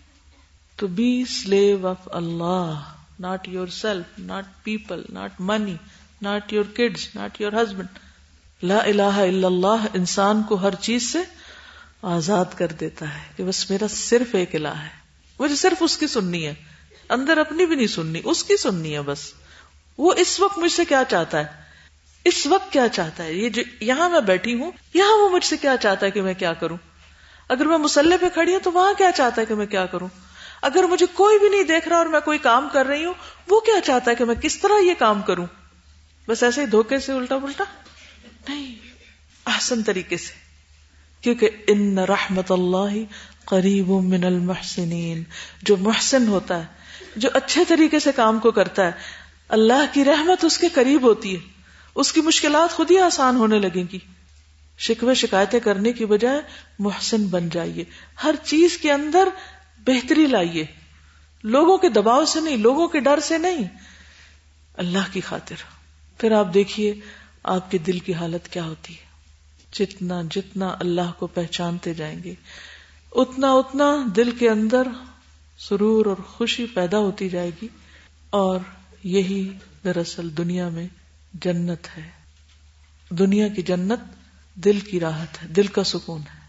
[0.77, 2.81] تو be slave of Allah
[3.21, 5.77] not yourself not people not money
[6.23, 7.89] not your kids not your husband
[8.63, 11.19] لا الہ الا اللہ انسان کو ہر چیز سے
[12.03, 14.89] آزاد کر دیتا ہے کہ بس میرا صرف ایک الہ ہے۔
[15.39, 16.55] مجھے صرف اس کی سننی ہے۔
[17.11, 19.33] اندر اپنی بھی نہیں سننی، اس کی سننی ہے بس۔
[19.99, 21.45] وہ اس وقت مجھ سے کیا چاہتا ہے؟
[22.25, 25.57] اس وقت کیا چاہتا ہے؟ یہ جو یہاں میں بیٹھی ہوں، یہاں وہ مجھ سے
[25.57, 26.77] کیا چاہتا ہے کہ میں کیا کروں؟
[27.49, 30.09] اگر میں مسلح پہ کھڑی ہوں تو وہاں کیا چاہتا ہے کہ میں کیا کروں؟
[30.63, 33.15] اگر مجھے کوئی بھی نہیں دیکھ رہا اور میں کوئی کام کر رہی ہوں،
[33.49, 35.47] وہ کیا چاہتا ہے کہ میں کس طرح یہ کام کروں؟
[36.29, 37.65] بس ایسے ہی دھوکے سے الٹا پلٹا؟
[38.49, 38.75] نہیں
[39.47, 40.33] احسن طریقے سے۔
[41.21, 42.95] کیونکہ ان رحمت اللہ
[43.45, 45.23] قریب من المحسنین،
[45.63, 46.76] جو محسن ہوتا ہے
[47.17, 48.93] جو اچھے طریقے سے کام کو کرتا ہے۔
[49.49, 51.41] اللہ کی رحمت اس کے قریب ہوتی ہے۔
[51.95, 53.99] اس کی مشکلات خود ہی آسان ہونے لگیں گی۔
[54.79, 56.41] شکوے شکایتیں کرنے کی بجائے
[56.79, 57.85] محسن بن جائیے۔
[58.25, 59.29] ہر چیز کے اندر
[59.79, 60.67] بہتری لائیے۔
[61.43, 63.65] لوگوں کے دباؤ سے نہیں، لوگوں کے ڈر سے نہیں۔
[64.75, 65.55] اللہ کی خاطر۔
[66.19, 66.95] پھر آپ دیکھیے
[67.43, 69.07] آپ کے دل کی حالت کیا ہوتی ہے۔
[69.73, 72.35] جتنا جتنا اللہ کو پہچانتے جائیں گے،
[73.13, 74.83] اتنا اتنا دل کے اندر
[75.59, 77.69] سرور اور خوشی پیدا ہوتی جائے گی
[78.31, 78.61] اور
[79.03, 79.53] یہی
[79.85, 80.87] دراصل دنیا میں
[81.33, 82.11] جنت ہے۔
[83.11, 84.01] دنیا کی جنت
[84.55, 86.41] دل کی راحت ہے، دل کا سکون ہے۔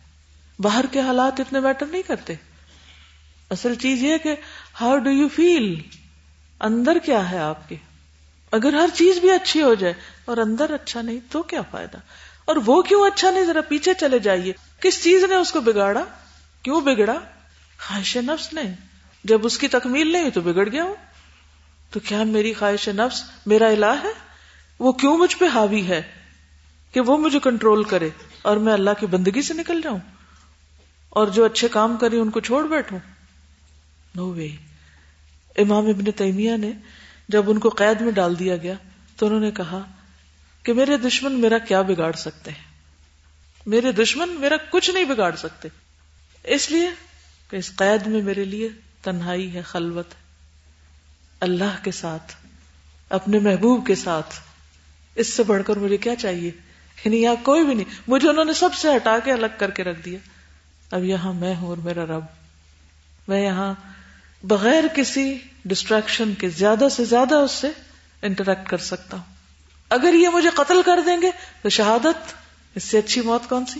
[0.59, 2.33] باہر کے حالات اتنے میٹر نہیں کرتے۔
[3.49, 4.35] اصل چیز یہ کہ
[4.81, 5.81] ہاؤ ڈو یو فیل
[6.59, 7.75] اندر کیا ہے آپ کے؟
[8.51, 9.93] اگر ہر چیز بھی اچھی ہو جائے
[10.25, 11.97] اور اندر اچھا نہیں تو کیا فائدہ؟
[12.45, 16.03] اور وہ کیوں اچھا نہیں؟ ذرا پیچھے چلے جائیے۔ کس چیز نے اس کو بگاڑا؟
[16.61, 17.19] کیوں بگڑا؟
[17.79, 18.86] خواہش نفس نے۔
[19.23, 20.95] جب اس کی تکمیل نہیں تو بگڑ گیا ہوں۔
[21.91, 24.11] تو کیا میری خواہش نفس میرا الہ ہے؟
[24.79, 26.01] وہ کیوں مجھ پہ حاوی ہے
[26.91, 28.09] کہ وہ مجھے کنٹرول کرے
[28.41, 29.99] اور میں اللہ کی بندگی سے نکل جاؤں؟
[31.09, 32.99] اور جو اچھے کام کرے ان کو چھوڑ بیٹھوں؟
[34.15, 34.47] نو وے
[35.57, 36.71] امام ابن تیمیہ نے
[37.29, 38.73] جب ان کو قید میں ڈال دیا گیا
[39.15, 39.79] تو انہوں نے کہا
[40.63, 42.77] کہ میرے دشمن میرا کیا بگاڑ سکتے ہیں؟
[43.65, 45.67] میرے دشمن میرا کچھ نہیں بگاڑ سکتے۔
[46.43, 46.89] اس لیے
[47.49, 48.69] کہ اس قید میں میرے لیے
[49.01, 50.19] تنہائی ہے، خلوت ہے۔
[51.39, 52.33] اللہ کے ساتھ،
[53.09, 54.35] اپنے محبوب کے ساتھ۔
[55.15, 56.51] اس سے بڑھ کر مجھے کیا چاہیے؟
[57.05, 59.83] یعنی یہاں کوئی بھی نہیں۔ مجھے انہوں نے سب سے ہٹا کے الگ کر کے
[59.83, 60.19] رکھ دیا۔
[60.91, 62.23] اب یہاں میں ہوں اور میرا رب۔
[63.27, 63.73] میں یہاں
[64.43, 67.67] بغیر کسی ڈسٹریکشن کے زیادہ سے زیادہ اس سے
[68.21, 69.35] انٹریکٹ کر سکتا ہوں۔
[69.89, 71.31] اگر یہ مجھے قتل کر دیں گے
[71.61, 72.33] تو شہادت،
[72.75, 73.79] اس سے اچھی موت کون سی؟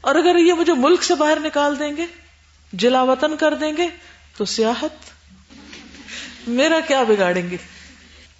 [0.00, 2.06] اور اگر یہ مجھے ملک سے باہر نکال دیں گے،
[2.72, 3.88] جلا وطن کر دیں گے
[4.40, 5.10] تو سیاحت؟
[6.48, 7.56] میرا کیا بگاڑیں گے؟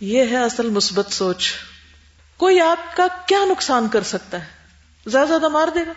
[0.00, 1.52] یہ ہے اصل مثبت سوچ۔
[2.36, 4.46] کوئی آپ کا کیا نقصان کر سکتا ہے؟
[5.06, 5.92] زیادہ زیادہ مار دے گا۔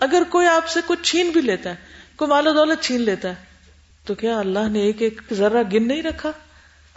[0.00, 1.74] اگر کوئی آپ سے کچھ چھین بھی لیتا ہے،
[2.16, 3.34] کوئی مال و دولت چھین لیتا ہے،
[4.04, 6.32] تو کیا اللہ نے ایک ایک ذرا گن نہیں رکھا؟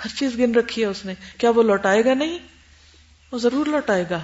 [0.05, 2.39] ہر چیز گن رکھی ہے اس نے۔ کیا وہ لوٹائے گا نہیں؟
[3.31, 4.19] وہ ضرور لوٹائے گا۔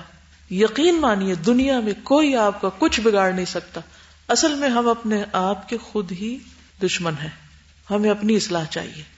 [0.51, 3.81] یقین مانیے، دنیا میں کوئی آپ کا کچھ بگاڑ نہیں سکتا۔
[4.27, 6.37] اصل میں ہم اپنے آپ کے خود ہی
[6.83, 7.46] دشمن ہیں۔
[7.91, 9.17] ہمیں اپنی اصلاح چاہیے۔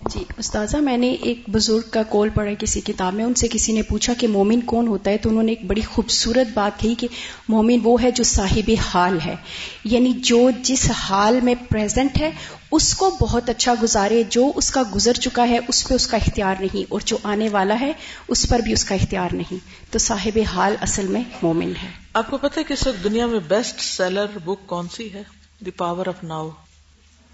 [0.00, 3.72] جی استاذہ میں نے ایک بزرگ کا کول پڑھا کسی کتاب میں ان سے کسی
[3.72, 6.94] نے پوچھا کہ مومن کون ہوتا ہے تو انہوں نے ایک بڑی خوبصورت بات کہی
[6.94, 7.08] کہ
[7.48, 9.36] مومن وہ ہے جو صاحب حال ہے۔
[9.84, 12.30] یعنی جو جس حال میں پریزنٹ ہے
[12.72, 16.16] اس کو بہت اچھا گزارے جو اس کا گزر چکا ہے اس پہ اس کا
[16.16, 17.92] اختیار نہیں اور جو آنے والا ہے
[18.28, 19.54] اس پر بھی اس کا اختیار نہیں۔
[19.90, 23.40] تو صاحب حال اصل میں مومن ہے۔ آپ کو پتا کہ اس وقت دنیا میں
[23.48, 25.22] بیسٹ سیلر بک کون سی ہے؟
[25.60, 26.50] The power of now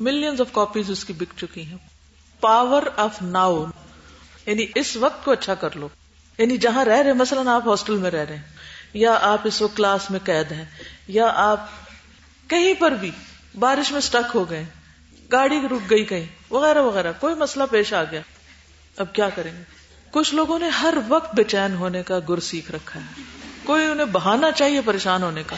[0.01, 1.79] millions of copies اس کی بک چکی ہیں۔
[2.41, 3.67] پاور آف ناؤ
[4.47, 5.89] یعنی اس وقت کو اچھا کر لو۔
[6.39, 8.43] یعنی جہاں رہ رہے مثلاً آپ ہاسٹل میں رہ رہے ہیں،
[8.95, 10.65] یا آپ اس وقت کلاس میں قید ہیں،
[11.09, 11.71] یا آپ
[12.49, 13.11] کہیں پر بھی
[13.59, 14.65] بارش میں سٹک ہو گئے
[15.33, 18.21] گاڑی رک گئی کہیں، وغیرہ وغیرہ، کوئی مسئلہ پیش آ گیا۔
[18.97, 19.63] اب کیا کریں گے؟
[20.11, 23.23] کچھ لوگوں نے ہر وقت بے چین ہونے کا گر سیکھ رکھا ہے۔
[23.65, 25.57] کوئی انہیں بہانا چاہیے پریشان ہونے کا۔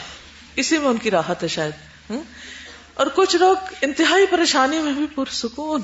[0.55, 1.73] اسی میں ان کی راحت ہے شاید۔
[2.99, 5.81] اور کچھ لوگ انتہائی پریشانی میں بھی پرسکون،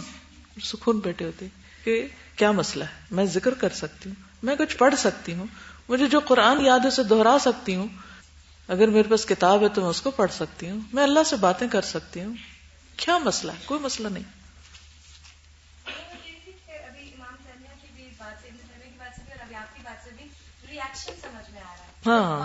[0.64, 1.48] سکون بیٹھے ہوتے
[1.84, 5.46] کہ کیا مسئلہ ہے؟ میں ذکر کر سکتی ہوں، میں کچھ پڑھ سکتی ہوں،
[5.90, 7.88] مجھے جو قرآن یاد ہے اسے دوہرا سکتی ہوں،
[8.68, 11.36] اگر میرے پاس کتاب ہے تو میں اس کو پڑھ سکتی ہوں، میں اللہ سے
[11.36, 12.36] باتیں کر سکتی ہوں۔
[12.98, 14.24] کیا مسئلہ ہے؟ کوئی مسئلہ نہیں۔
[22.08, 22.40] ہاں۔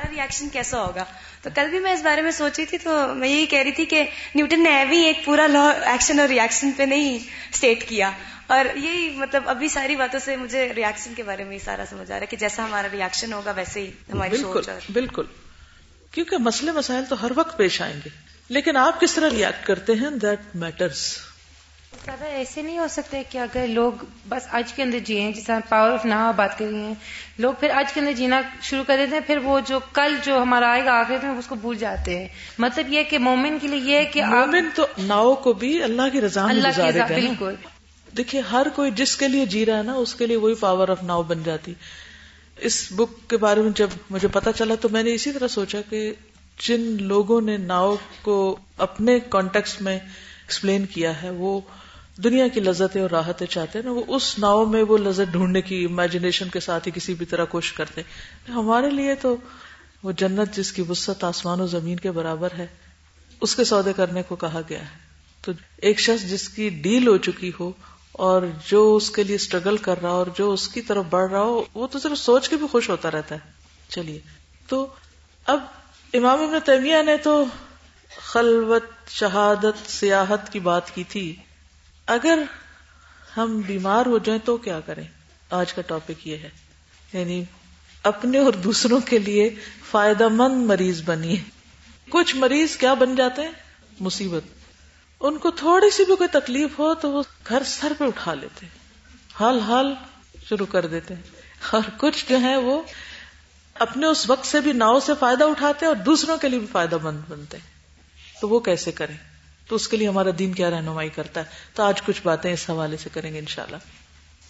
[0.00, 1.04] ہمارا ریئیکشن کیسا ہوگا؟
[1.42, 3.84] تو کل بھی میں اس بارے میں سوچی تھی تو میں یہی کہہ رہی تھی
[3.84, 7.18] کہ نیوٹن نے ابھی ایک پورا لا ایکشن اور ریئیکشن پہ نہیں
[7.52, 8.10] اسٹیٹ کیا۔
[8.46, 12.10] اور یہی مطلب ابھی ساری باتوں سے مجھے ریئیکشن کے بارے میں ہی سارا سمجھ
[12.10, 15.24] آ رہا ہے کہ جیسا ہمارا ریئیکشن ہوگا ویسے ہی ہماری بالکل سوچ بالکل۔
[16.10, 18.08] کیونکہ مسئلے مسائل تو ہر وقت پیش آئیں گے۔
[18.48, 21.02] لیکن آپ کس طرح ریئیکٹ کرتے ہیں؟ دیٹ میٹرز
[22.04, 23.92] زیادہ ایسے نہیں ہو سکتے کہ اگر لوگ
[24.28, 26.94] بس آج کے اندر جیے جس طرح پاور آف ناو بات کر رہی ہیں
[27.38, 30.42] لوگ پھر آج کے اندر جینا شروع کر دیتے ہیں پھر وہ جو کل جو
[30.42, 33.68] ہمارا آئے گا آخر میں اس کو بھول جاتے ہیں۔ مطلب یہ کہ مومن کے
[33.68, 37.06] لیے یہ ہے کہ مومن تو ناؤ کو بھی اللہ کی رضا اللہ کی رضا۔
[37.06, 37.54] بالکل۔
[38.16, 40.88] دیکھیے ہر کوئی جس کے لیے جی رہا ہے نا اس کے لیے وہی پاور
[40.88, 41.74] آف ناؤ بن جاتی۔
[42.56, 45.78] اس بک کے بارے میں جب مجھے پتا چلا تو میں نے اسی طرح سوچا
[45.90, 46.14] کہ
[46.58, 51.60] جن لوگوں نے ناؤ کو اپنے کانٹیکس میں ایکسپلین کیا ہے وہ
[52.24, 55.62] دنیا کی لذتیں اور راحتیں چاہتے ہیں نا، وہ اس ناؤ میں وہ لذت ڈھونڈنے
[55.62, 58.02] کی امیجنیشن کے ساتھ ہی کسی بھی طرح کوشش کرتے
[58.48, 59.36] ہمارے لیے تو
[60.02, 62.66] وہ جنت جس کی وسط آسمان و زمین کے برابر ہے،
[63.40, 64.96] اس کے سودے کرنے کو کہا گیا ہے۔
[65.42, 67.72] تو ایک شخص جس کی ڈیل ہو چکی ہو
[68.12, 71.30] اور جو اس کے لیے اسٹرگل کر رہا ہو اور جو اس کی طرف بڑھ
[71.30, 73.40] رہا ہو، وہ تو صرف سوچ کے بھی خوش ہوتا رہتا ہے۔
[73.88, 74.20] چلیے۔
[74.68, 74.86] تو
[75.46, 75.60] اب
[76.14, 77.44] امام ابن تیمیہ نے تو
[78.22, 81.36] خلوت شہادت سیاحت کی بات کی تھی۔
[82.10, 82.38] اگر
[83.36, 85.04] ہم بیمار ہو جائیں تو کیا کریں؟
[85.50, 86.50] آج کا ٹاپک یہ ہے۔
[87.12, 87.44] یعنی
[88.02, 89.54] اپنے اور دوسروں کے لیے
[89.90, 91.36] فائدہ مند مریض بنیے۔
[92.08, 93.50] کچھ مریض کیا بن جاتے ہیں؟
[94.00, 94.42] مصیبت۔
[95.20, 98.66] ان کو تھوڑی سی بھی کوئی تکلیف ہو تو وہ گھر سر پہ اٹھا لیتے
[99.40, 99.94] حال حال
[100.48, 101.22] شروع کر دیتے ہیں۔
[101.72, 102.82] اور کچھ جو ہے وہ
[103.74, 106.66] اپنے اس وقت سے بھی ناؤ سے فائدہ اٹھاتے ہیں اور دوسروں کے لیے بھی
[106.72, 107.70] فائدہ مند بنتے ہیں۔
[108.40, 109.29] تو وہ کیسے کریں؟
[109.70, 112.70] تو اس کے لیے ہمارا دین کیا رہنمائی کرتا ہے؟ تو آج کچھ باتیں اس
[112.70, 113.76] حوالے سے کریں گے انشاءاللہ۔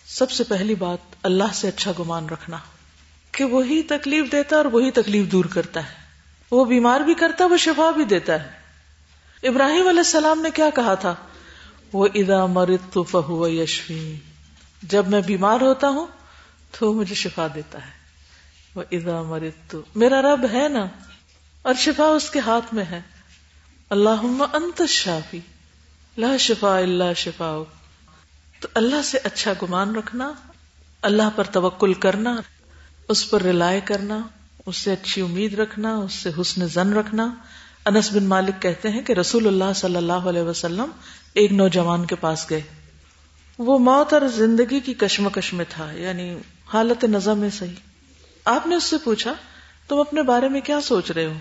[0.06, 2.58] سب سے پہلی بات، اللہ سے اچھا گمان رکھنا۔
[3.32, 5.94] کہ وہی تکلیف دیتا ہے اور وہی تکلیف دور کرتا ہے۔
[6.50, 8.50] وہ بیمار بھی کرتا ہے، وہ شفا بھی دیتا ہے۔
[9.48, 11.14] ابراہیم علیہ السلام نے کیا کہا تھا؟
[11.92, 14.16] وہ ادا مرد تو فہو یشوی
[14.82, 16.06] جب میں بیمار ہوتا ہوں
[16.78, 17.90] تو مجھے شفا دیتا ہے۔
[18.74, 20.86] وہ ادا مرد تو میرا رب ہے نا،
[21.62, 23.00] اور شفا اس کے ہاتھ میں ہے۔
[23.90, 25.40] اللہ انت شافی
[26.16, 27.62] لا شفا اللہ شفا
[28.60, 30.32] تو اللہ سے اچھا گمان رکھنا،
[31.02, 32.40] اللہ پر توکل کرنا،
[33.08, 34.20] اس پر رلائے کرنا،
[34.66, 37.34] اس سے اچھی امید رکھنا، اس سے حسن زن رکھنا۔
[37.84, 40.90] انس بن مالک کہتے ہیں کہ رسول اللہ صلی اللہ علیہ وسلم
[41.34, 42.60] ایک نوجوان کے پاس گئے۔
[43.58, 46.36] وہ موت اور زندگی کی کشمکش میں تھا یعنی
[46.72, 47.74] حالت نظم میں صحیح۔
[48.44, 49.32] آپ نے اس سے پوچھا،
[49.88, 51.34] تم اپنے بارے میں کیا سوچ رہے ہو؟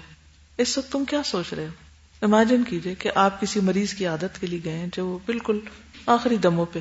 [0.58, 1.89] اس وقت تم کیا سوچ رہے ہو؟
[2.22, 5.60] امیجن کیجیے کہ آپ کسی مریض کی عادت کے لیے گئے جو بالکل
[6.06, 6.80] آخری دموں پہ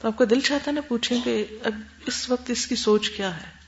[0.00, 1.72] تو آپ کا دل چاہتا نا پوچھیں کہ اب
[2.06, 3.64] اس وقت اس کی سوچ کیا ہے۔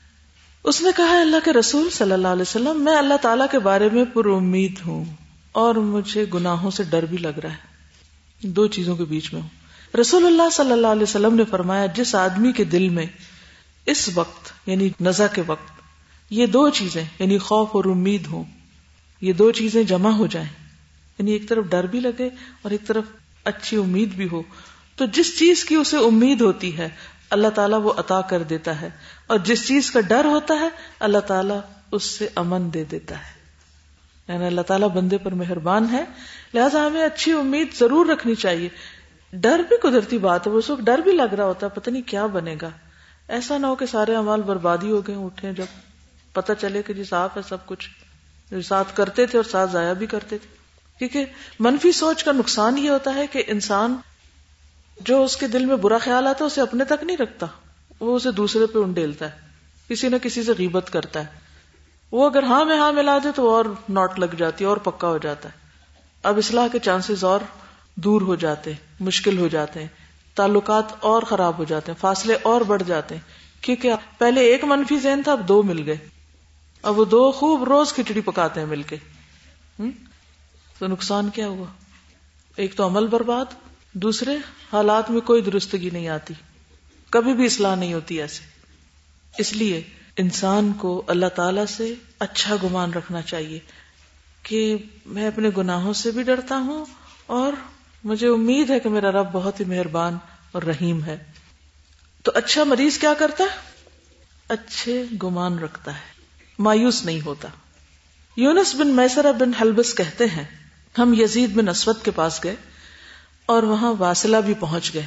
[0.63, 3.89] اس نے کہا اللہ کے رسول صلی اللہ علیہ وسلم، میں اللہ تعالیٰ کے بارے
[3.93, 5.05] میں پر امید ہوں
[5.51, 7.77] اور مجھے گناہوں سے ڈر بھی لگ رہا ہے۔
[8.47, 9.49] دو چیزوں کے بیچ میں ہوں۔
[9.97, 13.05] رسول اللہ صلی اللہ علیہ وسلم نے فرمایا، جس آدمی کے دل میں
[13.85, 15.81] اس وقت یعنی نزا کے وقت،
[16.29, 18.43] یہ دو چیزیں یعنی خوف اور امید ہوں،
[19.21, 20.66] یہ دو چیزیں جمع ہو جائیں۔
[21.19, 22.29] یعنی ایک طرف ڈر بھی لگے
[22.61, 23.03] اور ایک طرف
[23.43, 24.43] اچھی امید بھی ہو۔
[24.95, 26.89] تو جس چیز کی اسے امید ہوتی ہے،
[27.29, 28.89] اللہ تعالیٰ وہ عطا کر دیتا ہے۔
[29.27, 31.59] اور جس چیز کا ڈر ہوتا ہے، اللہ تعالیٰ
[31.91, 33.37] اس سے امن دے دیتا ہے۔
[34.33, 36.05] یعنی اللہ تعالیٰ بندے پر مہربان ہے۔
[36.53, 38.69] لہٰذا ہمیں اچھی امید ضرور رکھنی چاہیے۔
[39.33, 42.01] ڈر بھی قدرتی بات ہے، وہ سب ڈر بھی لگ رہا ہوتا ہے، پتہ نہیں
[42.01, 42.69] کیا بنے گا۔
[43.27, 45.65] ایسا نہ ہو کہ سارے امال بربادی ہو گئے اٹھے جب
[46.33, 47.89] پتہ چلے کہ جی صاف ہے سب کچھ۔
[48.65, 50.56] ساتھ کرتے تھے اور ساتھ ضائع بھی کرتے تھے۔
[50.99, 51.25] کیونکہ
[51.59, 53.95] منفی سوچ کا نقصان یہ ہوتا ہے کہ انسان
[54.99, 57.45] جو اس کے دل میں برا خیال آتا ہے، اسے اپنے تک نہیں رکھتا۔
[57.99, 59.47] وہ اسے دوسرے پہ انڈیلتا ہے۔
[59.87, 61.25] کسی نہ کسی سے غیبت کرتا ہے۔
[62.11, 65.07] وہ اگر ہاں میں ہاں ملا دے تو اور نوٹ لگ جاتی ہے اور پکا
[65.07, 65.53] ہو جاتا ہے۔
[66.23, 67.39] اب اصلاح کے چانسز اور
[67.95, 69.87] دور ہو جاتے ہیں، مشکل ہو جاتے ہیں۔
[70.35, 73.21] تعلقات اور خراب ہو جاتے ہیں، فاصلے اور بڑھ جاتے ہیں۔
[73.63, 75.97] کیونکہ پہلے ایک منفی ذہن تھا، اب دو مل گئے۔
[76.81, 78.95] اب وہ دو خوب روز کھچڑی پکاتے ہیں مل کے۔
[80.79, 81.65] تو نقصان کیا ہوا؟
[82.55, 83.45] ایک تو عمل برباد،
[83.93, 84.37] دوسرے
[84.73, 86.33] حالات میں کوئی درستگی نہیں آتی۔
[87.09, 88.43] کبھی بھی اصلاح نہیں ہوتی ایسے۔
[89.37, 89.83] اس لیے
[90.17, 93.59] انسان کو اللہ تعالی سے اچھا گمان رکھنا چاہیے
[94.43, 96.85] کہ میں اپنے گناہوں سے بھی ڈرتا ہوں
[97.25, 97.53] اور
[98.03, 100.17] مجھے امید ہے کہ میرا رب بہت ہی مہربان
[100.51, 101.17] اور رحیم ہے۔
[102.23, 103.57] تو اچھا مریض کیا کرتا ہے؟
[104.47, 106.01] اچھے گمان رکھتا ہے۔
[106.59, 107.47] مایوس نہیں ہوتا۔
[108.37, 110.56] یونس بن میسر بن حلبس کہتے ہیں
[110.97, 112.55] ہم یزید بن اسود کے پاس گئے
[113.45, 115.05] اور وہاں واسلہ بھی پہنچ گئے۔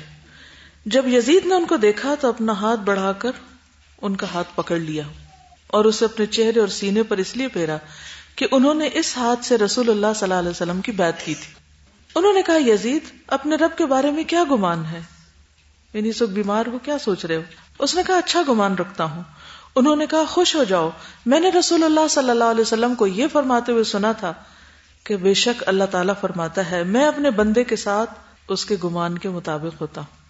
[0.87, 3.31] جب یزید نے ان کو دیکھا تو اپنا ہاتھ بڑھا کر
[4.03, 5.03] ان کا ہاتھ پکڑ لیا
[5.67, 7.77] اور اسے اپنے چہرے اور سینے پر اس لیے پھیرا
[8.37, 11.35] کہ انہوں نے اس ہاتھ سے رسول اللہ صلی اللہ علیہ وسلم کی بات کی
[11.35, 11.55] تھی۔
[12.15, 15.01] انہوں نے کہا، یزید، اپنے رب کے بارے میں کیا گمان ہے؟
[15.95, 17.41] یعنی سب بیمار ہو، کیا سوچ رہے ہو؟
[17.79, 19.23] اس نے کہا اچھا گمان رکھتا ہوں۔
[19.75, 20.91] انہوں نے کہا، خوش ہو جاؤ۔
[21.27, 24.33] میں نے رسول اللہ صلی اللہ علیہ وسلم کو یہ فرماتے ہوئے سنا تھا
[25.05, 28.11] کہ بے شک اللہ تعالیٰ فرماتا ہے، میں اپنے بندے کے ساتھ
[28.49, 30.21] اس کے گمان کے مطابق ہوتا ہوں۔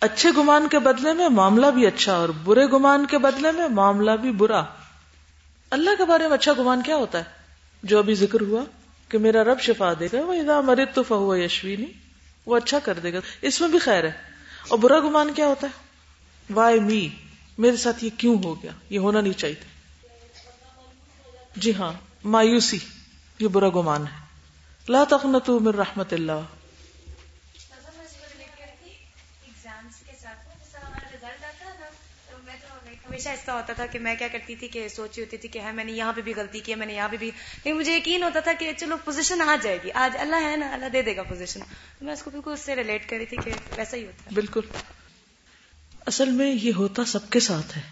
[0.00, 4.10] اچھے گمان کے بدلے میں معاملہ بھی اچھا اور برے گمان کے بدلے میں معاملہ
[4.10, 4.62] بھی برا۔
[5.70, 7.24] اللہ کے بارے میں اچھا گمان کیا ہوتا ہے؟
[7.82, 8.64] جو ابھی ذکر ہوا
[9.08, 11.86] کہ میرا رب شفا دے گا وہ ادا مرد تو فہو یشوینی
[12.46, 14.12] وہ اچھا کر دے گا۔ اس میں بھی خیر ہے۔
[14.68, 15.82] اور برا گمان کیا ہوتا ہے؟
[16.54, 17.08] وائی می
[17.58, 19.78] میرے ساتھ یہ کیوں ہو گیا؟ یہ ہونا نہیں چاہیے۔
[21.56, 21.92] جی ہاں
[22.24, 22.78] مایوسی۔
[23.38, 24.26] یہ برا گمان ہے۔
[24.88, 26.40] لا تقنطوا من رحمت اللہ۔
[33.08, 35.72] ہمیشہ ایسا ہوتا تھا کہ میں کیا کرتی تھی کہ سوچی ہوتی تھی کہ ہے
[35.72, 37.96] میں نے یہاں پہ بھی غلطی کی ہے میں نے یہاں پہ بھی لیکن مجھے
[37.96, 41.02] یقین ہوتا تھا کہ چلو پوزیشن آ جائے گی۔ آج اللہ ہے نا اللہ دے
[41.02, 41.60] دے گا پوزیشن
[42.00, 44.60] میں اس کو بالکل اس سے ریلیٹ کری تھی کہ ویسا ہی ہوتا ہے۔ بالکل۔
[46.06, 47.82] اصل میں یہ ہوتا سب کے ساتھ ہے۔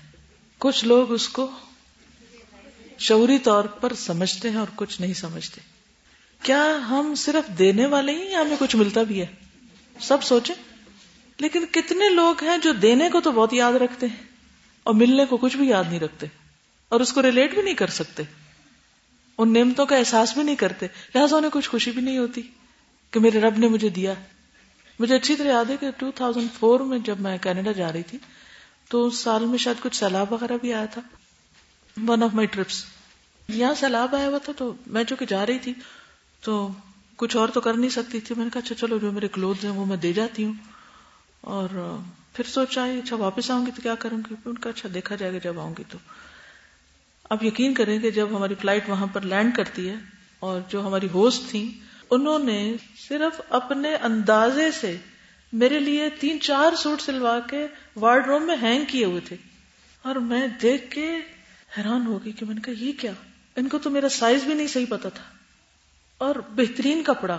[0.59, 1.51] کچھ لوگ اس کو
[2.99, 5.61] شعوری طور پر سمجھتے ہیں اور کچھ نہیں سمجھتے۔
[6.43, 9.27] کیا ہم صرف دینے والے ہی یا ہمیں کچھ ملتا بھی ہے؟
[10.01, 10.55] سب سوچیں۔
[11.39, 14.17] لیکن کتنے لوگ ہیں جو دینے کو تو بہت یاد رکھتے ہیں
[14.83, 16.27] اور ملنے کو کچھ بھی یاد نہیں رکھتے
[16.89, 18.23] اور اس کو ریلیٹ بھی نہیں کر سکتے۔
[19.39, 22.43] ان نعمتوں کا احساس بھی نہیں کرتے۔ لہٰذا انہیں کچھ خوشی بھی نہیں ہوتی
[23.11, 24.15] کہ میرے رب نے مجھے دیا۔
[24.99, 28.19] مجھے اچھی طرح یاد ہے کہ 2004 میں جب میں کینیڈا جا رہی تھی
[28.89, 31.01] تو اس سال میں شاید کچھ سیلاب وغیرہ بھی آیا تھا۔
[32.09, 32.85] ون آف مائی ٹرپس
[33.49, 35.75] یہاں سیلاب آیا ہوا تھا تو میں جو کہ جا رہی تھی
[36.41, 36.69] تو
[37.17, 39.65] کچھ اور تو کر نہیں سکتی تھی۔ میں نے کہا اچھا چلو، جو میرے کلوتھ
[39.65, 40.53] ہیں وہ میں دے جاتی ہوں۔
[41.41, 41.99] اور
[42.33, 45.33] پھر سوچا اچھا واپس آؤں گی تو کیا کروں گی؟ ان کا اچھا دیکھا جائے
[45.33, 45.99] گا جب آؤں گی تو۔
[47.31, 49.95] اب یقین کریں کہ جب ہماری فلائٹ وہاں پر لینڈ کرتی ہے
[50.39, 51.81] اور جو ہماری ہوسٹ تھی
[52.11, 52.75] انہوں نے
[53.09, 54.97] صرف اپنے اندازے سے
[55.53, 59.37] میرے لیے تین چار سوٹ سلوا کے وارڈ روم میں ہینگ کیے ہوئے تھے۔
[60.03, 61.19] اور میں دیکھ کے
[61.79, 63.13] حیران ہو گئی کہ میں نے کہا، یہ کیا؟
[63.57, 65.25] ان کو تو میرا سائز بھی نہیں صحیح پتا تھا۔
[66.19, 67.39] اور بہترین کپڑا،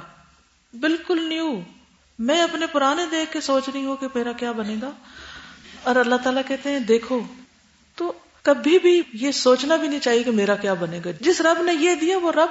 [0.79, 1.59] بالکل نیو
[2.19, 4.91] میں اپنے پرانے دیکھ کے سوچ رہی ہوں کہ میرا کیا بنے گا۔
[5.83, 7.23] اور اللہ تعالیٰ کہتے ہیں، دیکھو۔
[7.95, 11.61] تو کبھی بھی یہ سوچنا بھی نہیں چاہیے کہ میرا کیا بنے گا۔ جس رب
[11.61, 12.49] نے یہ دیا، وہ رب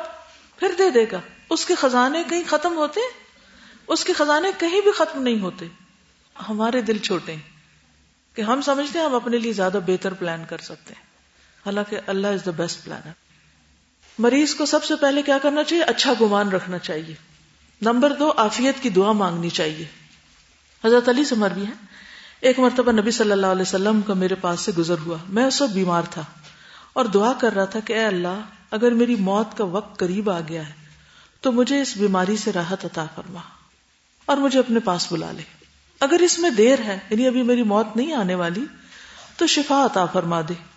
[0.56, 1.20] پھر دے دے گا۔
[1.50, 3.00] اس کے خزانے کہیں ختم ہوتے،
[3.86, 5.66] اس کے خزانے کہیں بھی ختم نہیں ہوتے۔
[6.48, 7.34] ہمارے دل چھوٹے
[8.34, 11.05] کہ ہم سمجھتے ہیں ہم اپنے لیے زیادہ بہتر پلان کر سکتے ہیں۔
[11.66, 13.10] حالانکہ اللہ از دا بیسٹ پلانر
[14.18, 17.14] مریض کو سب سے پہلے کیا کرنا چاہیے؟ اچھا گمان رکھنا چاہیے۔
[17.82, 19.84] نمبر دو آفیت کی دعا مانگنی چاہیے۔
[20.84, 21.72] حضرت علی سے مروی ہے
[22.40, 25.62] ایک مرتبہ نبی صلی اللہ علیہ وسلم کا میرے پاس سے گزر ہوا۔ میں اس
[25.62, 26.22] وقت بیمار تھا
[26.92, 30.40] اور دعا کر رہا تھا کہ اے اللہ، اگر میری موت کا وقت قریب آ
[30.48, 30.72] گیا ہے،
[31.40, 33.40] تو مجھے اس بیماری سے راحت عطا فرما
[34.26, 35.42] اور مجھے اپنے پاس بلا لے۔
[36.00, 38.64] اگر اس میں دیر ہے یعنی ابھی میری موت نہیں آنے والی،
[39.36, 40.75] تو شفا عطا فرما دے۔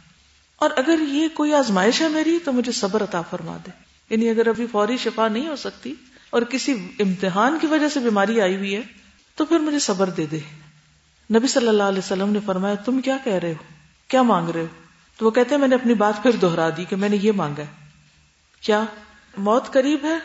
[0.60, 3.72] اور اگر یہ کوئی آزمائش ہے میری تو مجھے صبر عطا فرما دے۔
[4.10, 5.94] یعنی اگر ابھی فوری شفا نہیں ہو سکتی
[6.30, 8.82] اور کسی امتحان کی وجہ سے بیماری آئی ہوئی ہے
[9.36, 10.40] تو پھر مجھے صبر دے دے۔
[11.34, 13.64] نبی صلی اللہ علیہ وسلم نے فرمایا، تم کیا کہہ رہے ہو؟
[14.08, 14.68] کیا مانگ رہے ہو؟
[15.18, 17.32] تو وہ کہتے ہیں، میں نے اپنی بات پھر دوہرا دی کہ میں نے یہ
[17.32, 17.88] مانگا ہے۔
[18.62, 18.84] کیا
[19.38, 20.16] موت قریب ہے؟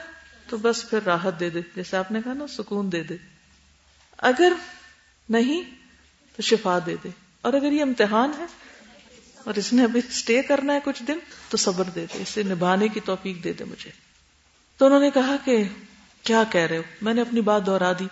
[0.48, 3.16] تو بس پھر راحت دے دے۔ جیسے آپ نے کہا نا، سکون دے دے۔
[4.18, 4.52] اگر
[5.28, 5.62] نہیں
[6.36, 7.08] تو شفا دے دے۔
[7.42, 8.46] اور اگر یہ امتحان ہے
[9.44, 12.88] اور اس نے ابھی اسٹے کرنا ہے کچھ دن تو صبر دے دے، اسے نبھانے
[12.88, 13.90] کی توفیق دے دے مجھے۔
[14.76, 15.64] تو انہوں نے کہا کہ
[16.22, 18.04] کیا کہہ رہے ہو؟ میں نے اپنی بات دوہرا دی۔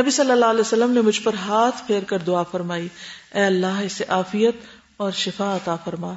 [0.00, 2.88] نبی صلی اللہ علیہ وسلم نے مجھ پر ہاتھ پھیر کر دعا فرمائی۔
[3.34, 4.54] اے اللہ، اسے آفیت
[4.96, 6.14] اور شفا عطا فرما۔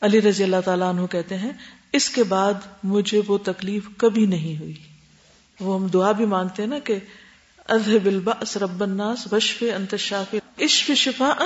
[0.00, 1.50] علی رضی اللہ تعالیٰ عنہ کہتے ہیں،
[1.92, 4.74] اس کے بعد مجھے وہ تکلیف کبھی نہیں ہوئی۔
[5.60, 6.98] وہ ہم دعا بھی مانگتے ہیں نا کہ
[7.68, 11.44] اذهب البأس رب الناس وشف انت الشافی۔ اشف شفاء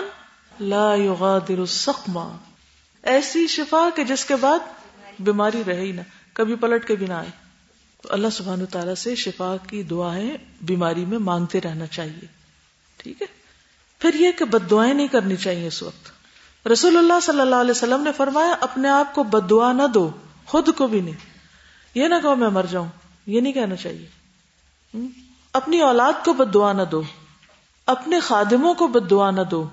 [0.61, 2.29] لا يغادر السقما
[3.03, 4.59] ایسی شفا کہ جس کے بعد
[5.19, 6.01] بیماری رہے ہی نہ،
[6.33, 7.31] کبھی پلٹ کے بھی نہ آئے.
[8.03, 12.27] تو اللہ سبحان تعالیٰ سے شفا کی دعائیں بیماری میں مانگتے رہنا چاہیے.
[12.97, 13.27] ٹھیک ہے؟
[13.99, 16.69] پھر یہ کہ بد دعائیں نہیں کرنی چاہیے اس وقت.
[16.69, 20.11] رسول اللہ صلی اللہ علیہ وسلم نے فرمایا، اپنے آپ کو بد دعا نہ دو،
[20.47, 21.15] خود کو بھی نہیں.
[21.95, 22.89] یہ نہ کہو میں مر جاؤں،
[23.27, 24.07] یہ نہیں کہنا چاہیے.
[25.55, 27.03] اپنی اولاد کو بد دعا نہ دو،
[27.87, 29.69] اپنے خادموں کو بد دعا نہ دو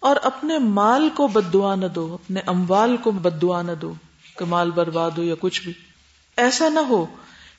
[0.00, 3.94] اور اپنے مال کو بد دعا نہ دو، اپنے اموال کو بد دعا نہ دو،
[4.38, 5.72] کہ مال برباد ہو یا کچھ بھی۔
[6.36, 7.06] ایسا نہ ہو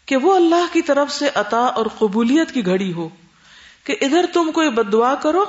[0.06, 3.10] کہ وہ اللہ کی طرف سے عطا اور قبولیت کی گھڑی ہو،
[3.84, 5.46] کہ ادھر تم کوئی بد دعا کرو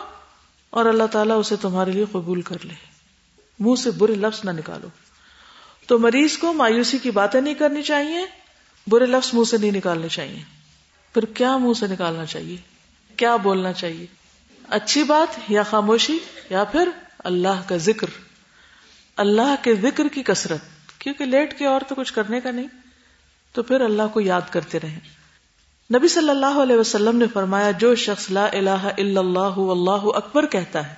[0.70, 2.74] اور اللہ تعالیٰ اسے تمہارے لیے قبول کر لے۔
[3.58, 4.88] منہ سے برے لفظ نہ نکالو۔
[5.86, 8.26] تو مریض کو مایوسی کی باتیں نہیں کرنی چاہیے،
[8.86, 10.42] برے لفظ منہ سے نہیں نکالنے چاہیے۔
[11.14, 12.56] پھر کیا منہ سے نکالنا چاہیے؟
[13.16, 14.06] کیا بولنا چاہیے؟
[14.70, 16.18] اچھی بات یا خاموشی
[16.50, 16.88] یا پھر
[17.24, 18.06] اللہ کا ذکر۔
[19.16, 22.66] اللہ کے ذکر کی کثرت، کیونکہ لیٹ کے اور تو کچھ کرنے کا نہیں،
[23.54, 25.00] تو پھر اللہ کو یاد کرتے رہیں۔
[25.90, 30.46] نبی صلی اللہ علیہ وسلم نے فرمایا، جو شخص لا الہ الا اللہ اللہ اکبر
[30.46, 30.94] کہتا ہے،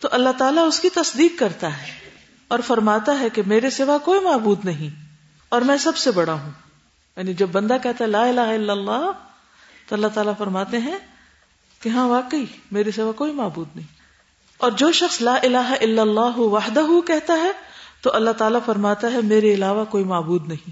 [0.00, 1.92] تو اللہ تعالیٰ اس کی تصدیق کرتا ہے
[2.48, 4.94] اور فرماتا ہے کہ میرے سوا کوئی معبود نہیں،
[5.48, 6.50] اور میں سب سے بڑا ہوں۔
[7.16, 9.10] یعنی جب بندہ کہتا ہے لا الہ الا اللہ،
[9.88, 10.98] تو اللہ تعالیٰ فرماتے ہیں
[11.80, 13.86] کہ ہاں واقعی میرے سوا کوئی معبود نہیں۔
[14.58, 17.50] اور جو شخص لا الہ الا اللہ وحدہ کہتا ہے،
[18.00, 20.70] تو اللہ تعالیٰ فرماتا ہے، میرے علاوہ کوئی معبود نہیں۔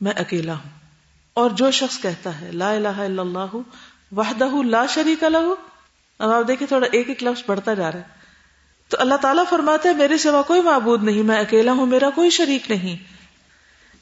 [0.00, 0.70] میں اکیلا ہوں۔
[1.34, 3.56] اور جو شخص کہتا ہے، لا الہ الا اللہ
[4.12, 5.54] وحدہ لا شریک لہو
[6.18, 8.04] اب آپ دیکھیں، تھوڑا ایک ایک لفظ بڑھتا جا رہا ہے۔
[8.88, 12.30] تو اللہ تعالیٰ فرماتا ہے، میرے سوا کوئی معبود نہیں، میں اکیلا ہوں، میرا کوئی
[12.30, 12.96] شریک نہیں۔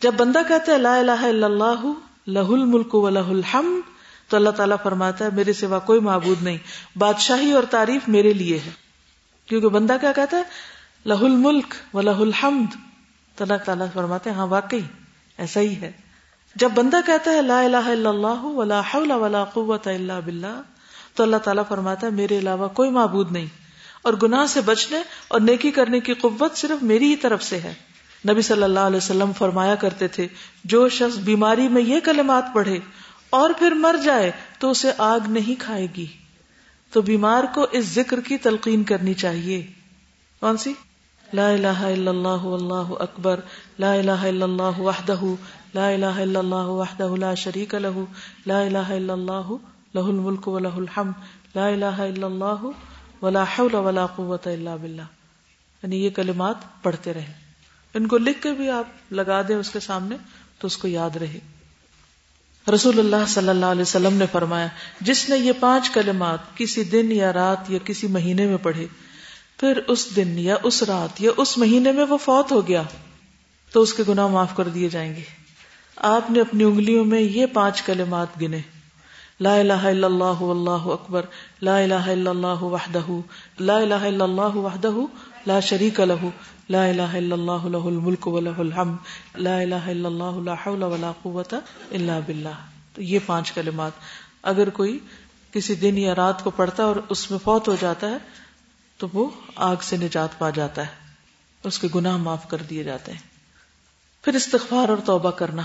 [0.00, 1.92] جب بندہ کہتا ہے، لا الہ الا اللہ
[2.26, 3.95] لہ الملک و لہ الحمد
[4.28, 6.58] تو اللہ تعالیٰ فرماتا ہے، میرے سوا کوئی معبود نہیں۔
[6.98, 8.70] بادشاہی اور تعریف میرے لیے ہے۔
[9.46, 10.42] کیونکہ بندہ کیا کہتا ہے؟
[11.06, 12.74] لہ الملک و لہ الحمد۔
[13.36, 14.80] تو اللہ تعالیٰ فرماتے ہیں ہاں واقعی
[15.38, 15.92] ایسا ہی ہے۔
[16.54, 20.60] جب بندہ کہتا ہے، لا الہ الا اللہ ولا حول ولا قوت الا باللہ،
[21.14, 23.46] تو اللہ تعالیٰ فرماتا ہے، میرے علاوہ کوئی معبود نہیں۔
[24.02, 27.74] اور گناہ سے بچنے اور نیکی کرنے کی قوت صرف میری ہی طرف سے ہے۔
[28.28, 30.28] نبی صلی اللہ علیہ وسلم فرمایا کرتے تھے،
[30.64, 32.78] جو شخص بیماری میں یہ کلمات پڑھے
[33.36, 36.06] اور پھر مر جائے تو اسے آگ نہیں کھائے گی۔
[36.92, 39.66] تو بیمار کو اس ذکر کی تلقین کرنی چاہیے۔
[40.40, 40.72] کون سی؟
[41.32, 43.40] لا الہ الا اللہ واللہ اکبر۔
[43.78, 45.20] لا الہ الا اللہ وحدہ۔
[45.74, 48.04] لا الہ الا اللہ وحدہ لا شریک لہ
[48.46, 49.52] لا الہ الا اللہ
[49.94, 51.12] لہ الملک و لہ الحمد۔
[51.56, 52.66] لا الہ الا اللہ
[53.22, 55.02] ولا حول ولا قوت الا باللہ۔
[55.82, 57.34] یعنی یہ کلمات پڑھتے رہیں۔
[57.94, 60.16] ان کو لکھ کے بھی آپ لگا دیں اس کے سامنے
[60.58, 61.38] تو اس کو یاد رہے۔
[62.72, 64.66] رسول اللہ صلی اللہ علیہ وسلم نے فرمایا،
[65.00, 68.86] جس نے یہ پانچ کلمات کسی دن یا رات یا کسی مہینے میں پڑھے،
[69.60, 72.82] پھر اس دن یا اس رات یا اس مہینے میں وہ فوت ہو گیا،
[73.72, 75.22] تو اس کے گناہ معاف کر دیے جائیں گے۔
[75.96, 78.60] آپ نے اپنی انگلیوں میں یہ پانچ کلمات گنے۔
[79.40, 81.24] لا الہ الا اللہ واللہ اکبر،
[81.62, 83.06] لا الہ الا اللہ وحدہ،
[83.60, 84.92] لا الہ الا اللہ وحدہ،
[85.46, 86.26] لا شریک لہ۔
[86.68, 88.96] لا الہ الا اللہ لہ الملک و الحمد.
[89.38, 92.64] لا الہ الا اللہ لا حول ولا قوت الا باللہ
[92.94, 93.92] تو یہ پانچ کلمات.
[94.42, 94.98] اگر کوئی
[95.52, 98.18] کسی دن یا رات کو پڑھتا ہے اور اس میں فوت ہو جاتا ہے،
[98.98, 100.94] تو وہ آگ سے نجات پا جاتا ہے.
[101.64, 103.18] اس کے گناہ معاف کر دیے جاتے ہیں.
[104.24, 105.62] پھر استغفار اور توبہ کرنا.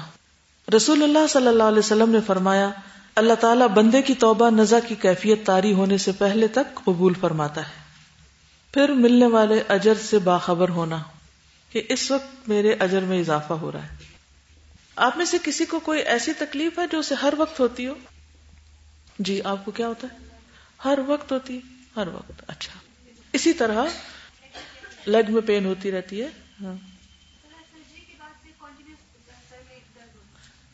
[0.75, 2.69] رسول اللہ صلی اللہ علیہ وسلم نے فرمایا،
[3.15, 7.61] اللہ تعالیٰ بندے کی توبہ نزا کی کیفیت تاری ہونے سے پہلے تک قبول فرماتا
[7.61, 7.80] ہے۔
[8.73, 11.03] پھر ملنے والے اجر سے باخبر ہونا
[11.69, 13.89] کہ اس وقت میرے اجر میں اضافہ ہو رہا ہے۔
[14.95, 17.93] آپ میں سے کسی کو کوئی ایسی تکلیف ہے جو اسے ہر وقت ہوتی ہو؟
[19.19, 20.17] جی آپ کو کیا ہوتا ہے؟
[20.85, 21.59] ہر وقت ہوتی
[21.95, 22.79] ہر وقت اچھا۔
[23.33, 23.85] اسی طرح
[25.05, 26.29] لیگ میں پین ہوتی رہتی ہے۔
[26.61, 26.75] ہاں۔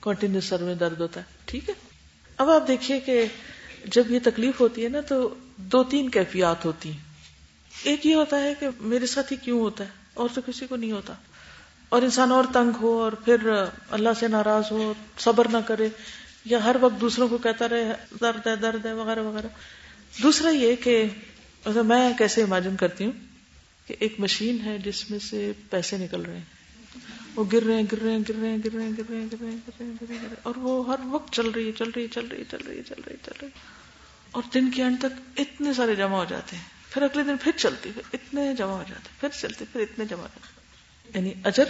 [0.02, 1.74] کنٹینیو سر میں درد ہوتا ہے، ٹھیک ہے۔
[2.38, 3.26] اب آپ دیکھیے کہ
[3.86, 7.07] جب یہ تکلیف ہوتی ہے نا تو دو تین کیفیات ہوتی ہیں۔
[7.84, 10.76] ایک یہ ہوتا ہے کہ میرے ساتھ ہی کیوں ہوتا ہے؟ اور تو کسی کو
[10.76, 11.14] نہیں ہوتا۔
[11.90, 13.38] اور انسان اور تنگ ہو اور پھر
[13.92, 15.90] اللہ سے ناراض ہو صبر نہ کرے
[16.46, 19.48] یا ہر وقت دوسروں کو کہتا رہے، درد ہے درد ہے، وغیرہ وغیرہ۔
[20.24, 21.04] دوسرا یہ کہ
[21.86, 23.12] میں کیسے امیجن کرتی ہوں
[23.88, 26.46] کہ ایک مشین ہے جس میں سے پیسے نکل رہے ہیں۔
[27.36, 29.18] وہ گر رہے ہیں، گر رہے ہیں، گر رہے ہیں، گر رہے ہیں، گر رہے
[29.18, 31.50] ہیں، گر رہے ہیں، گر رہے ہیں، گر رہے ہیں۔ اور وہ ہر وقت چل
[31.50, 33.32] رہی ہے، چل رہی ہے، چل رہی ہے، چل رہی ہے، چل رہی ہے، چل
[33.42, 33.50] رہی
[34.32, 37.52] اور دن کے اینڈ تک اتنے سارے جمع ہو جاتے ہیں۔ پھر اگلے دن پھر
[37.58, 40.70] چلتی، پھر اتنے جمع ہو جاتے، پھر چلتے پھر اتنے جمع ہو جاتے۔
[41.18, 41.64] یعنی اجر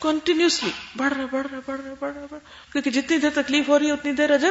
[0.00, 3.78] کنٹینیوسلی بڑھ رہا بڑھ رہا بڑھ رہا بڑھ رہا، بڑھ کیونکہ جتنی دیر تکلیف ہو
[3.78, 4.50] رہی ہے، اتنی دیر اجر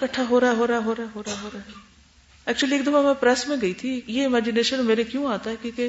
[0.00, 1.80] کٹھا ہو رہا ہو رہا ہو رہا ہو رہا ہو رہا۔
[2.46, 5.88] ایکچولی ایک دفعہ میں پریس میں گئی تھی، یہ امیجنیشن میرے کیوں آتا ہے؟ کیونکہ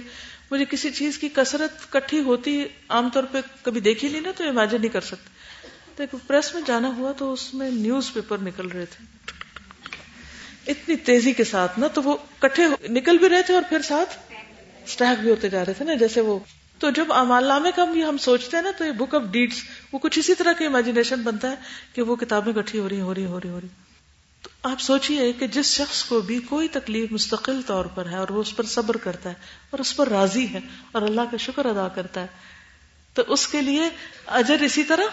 [0.51, 4.49] مجھے کسی چیز کی کثرت کٹھی ہوتی عام طور پہ کبھی دیکھی نہیں نا، تو
[4.49, 5.29] امیجن نہیں کر سکتے۔
[5.95, 9.05] تو ایک پریس میں جانا ہوا تو اس میں نیوز پیپر نکل رہے تھے۔
[10.67, 14.33] اتنی تیزی کے ساتھ نا، تو وہ کٹھے نکل بھی رہے تھے اور پھر ساتھ
[14.85, 16.39] اسٹیک بھی ہوتے جا رہے تھے نا، جیسے وہ۔
[16.79, 19.55] تو جب امال نامے کا بھی ہم سوچتے ہیں نا، تو یہ بک آف ڈیڈس
[19.91, 21.55] وہ کچھ اسی طرح کی امیجنیشن بنتا ہے
[21.93, 23.67] کہ وہ کتابیں کٹھی ہو رہی ہو رہی ہو رہی ہو رہی۔
[24.41, 28.29] تو آپ سوچیے کہ جس شخص کو بھی کوئی تکلیف مستقل طور پر ہے اور
[28.29, 29.35] وہ اس پر صبر کرتا ہے
[29.69, 30.59] اور اس پر راضی ہے
[30.91, 32.27] اور اللہ کا شکر ادا کرتا ہے،
[33.13, 33.89] تو اس کے لیے
[34.25, 35.03] اجر اسی طرح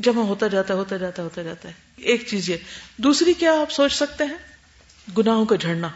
[0.00, 2.56] جمع ہوتا جاتا ہوتا جاتا ہوتا جاتا ہے۔ ایک چیز یہ۔
[2.96, 4.55] دوسری کیا آپ سوچ سکتے ہیں؟
[5.18, 5.88] گناہوں کا جھڑنا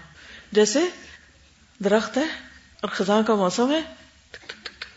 [0.52, 0.80] جیسے
[1.84, 2.24] درخت ہے
[2.80, 3.80] اور خزاں کا موسم ہے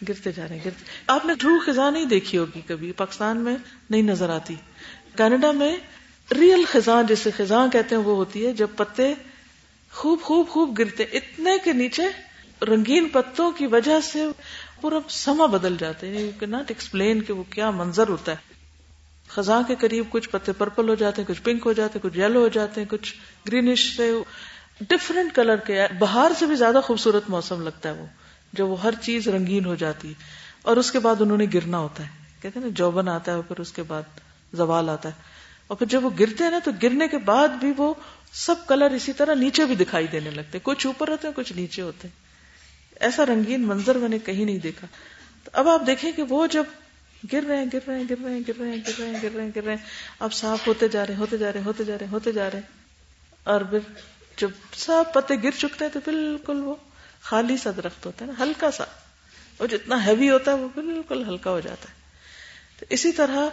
[0.10, 3.56] گرتے جا رہے ہیں، گرتے۔ آپ نے ٹرو خزاں نہیں دیکھی ہوگی کبھی، پاکستان میں
[3.90, 4.56] نہیں نظر آتی۔
[5.18, 5.78] کینیڈا میں
[6.32, 9.14] ریئل خزاں، جسے خزاں کہتے ہیں، وہ ہوتی ہے جب پتے
[9.92, 12.06] خوب خوب خوب گرتے، اتنے کے نیچے
[12.66, 14.26] رنگین پتوں کی وجہ سے
[14.82, 18.53] پورا سما بدل جاتے ہیں۔ یو ناٹ ایکسپلین کہ وہ کیا منظر ہوتا ہے۔
[19.34, 22.20] خزاں کے قریب کچھ پتے پرپل ہو جاتے ہیں، کچھ پنک ہو جاتے ہیں، کچھ
[22.20, 23.16] یلو ہو جاتے ہیں، کچھ
[23.48, 24.12] گرینش سے
[24.82, 28.06] ڈفرینٹ کلر کے باہر سے بھی زیادہ خوبصورت موسم لگتا ہے وہ
[28.54, 30.14] جو وہ ہر چیز رنگین ہو جاتی ہے۔
[30.62, 32.10] اور اس کے بعد انہوں نے گرنا ہوتا ہے۔
[32.42, 34.02] کہتے ہیں نا، جوبن آتا ہے اور پھر اس کے بعد
[34.54, 35.14] زوال آتا ہے۔
[35.68, 37.94] اور پھر جب وہ گرتے ہیں نا، تو گرنے کے بعد بھی وہ
[38.34, 41.82] سب کلر اسی طرح نیچے بھی دکھائی دینے لگتے کچھ اوپر ہوتے ہیں، کچھ نیچے
[41.82, 42.24] ہوتے ہیں۔
[43.00, 44.88] ایسا رنگین منظر میں نے کہیں نہیں دیکھا۔
[45.44, 46.64] تو اب آپ دیکھیں کہ وہ جب
[47.32, 49.24] گر رہے ہیں، گر رہے ہیں، گر رہے ہیں، گر رہے ہیں، گر رہے ہیں،
[49.24, 49.86] گر رہے ہیں، گر رہے ہیں۔
[50.20, 52.62] اب صاف ہوتے جا رہے، ہوتے جا رہے، ہوتے جا رہے، ہوتے جا رہے۔
[53.44, 53.80] اور پھر
[54.38, 56.76] جب سب پتے گر چکتے ہیں تو بالکل وہ
[57.22, 58.84] خالی سا درخت ہوتا ہے نا، ہلکا سا۔
[59.58, 61.94] اور جتنا ہیوی ہوتا ہے وہ بالکل ہلکا ہو جاتا ہے۔
[62.80, 63.50] تو اسی طرح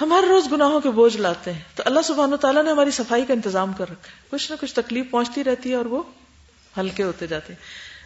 [0.00, 3.24] ہم ہر روز گناہوں کے بوجھ لاتے ہیں۔ تو اللہ سبحانہ تعالیٰ نے ہماری صفائی
[3.26, 6.02] کا انتظام کر رکھا ہے۔ کچھ نہ کچھ تکلیف پہنچتی رہتی ہے اور وہ
[6.78, 7.60] ہلکے ہوتے جاتے ہیں۔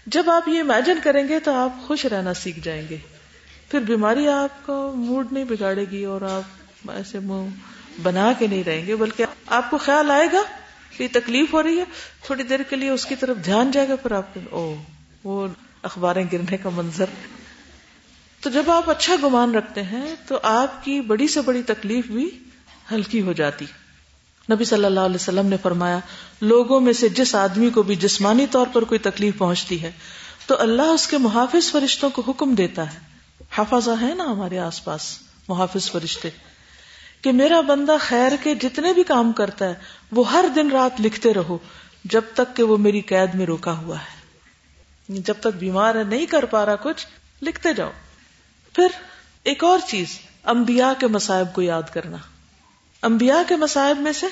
[0.06, 2.96] جب آپ یہ امیجن کریں گے تو آپ خوش رہنا سیکھ جائیں گے۔
[3.72, 7.48] پھر بیماری آپ کا موڈ نہیں بگاڑے گی اور آپ ایسے منہ
[8.02, 10.42] بنا کے نہیں رہیں گے، بلکہ آپ کو خیال آئے گا
[10.96, 11.84] کہ تکلیف ہو رہی ہے،
[12.26, 14.74] تھوڑی دیر کے لیے اس کی طرف دھیان جائے گا، پھر آپ او
[15.24, 15.46] وہ
[15.82, 17.04] اخباریں گرنے کا منظر۔
[18.40, 22.30] تو جب آپ اچھا گمان رکھتے ہیں، تو آپ کی بڑی سے بڑی تکلیف بھی
[22.92, 23.64] ہلکی ہو جاتی۔
[24.50, 25.98] نبی صلی اللہ علیہ وسلم نے فرمایا،
[26.40, 29.90] لوگوں میں سے جس آدمی کو بھی جسمانی طور پر کوئی تکلیف پہنچتی ہے،
[30.46, 33.11] تو اللہ اس کے محافظ فرشتوں کو حکم دیتا ہے۔
[33.58, 36.30] حفاظہ ہے نا ہمارے آس پاس محافظ فرشتے،
[37.20, 39.74] کہ میرا بندہ خیر کے جتنے بھی کام کرتا ہے،
[40.12, 41.58] وہ ہر دن رات لکھتے رہو
[42.04, 44.22] جب تک کہ وہ میری قید میں روکا ہوا ہے۔
[45.08, 47.06] یعنی جب تک بیمار ہے، نہیں کر پا رہا کچھ،
[47.42, 47.90] لکھتے جاؤ۔
[48.72, 48.86] پھر
[49.42, 52.16] ایک اور چیز، انبیاء کے مسائب کو یاد کرنا۔
[53.02, 54.26] انبیاء کے مسائب میں سے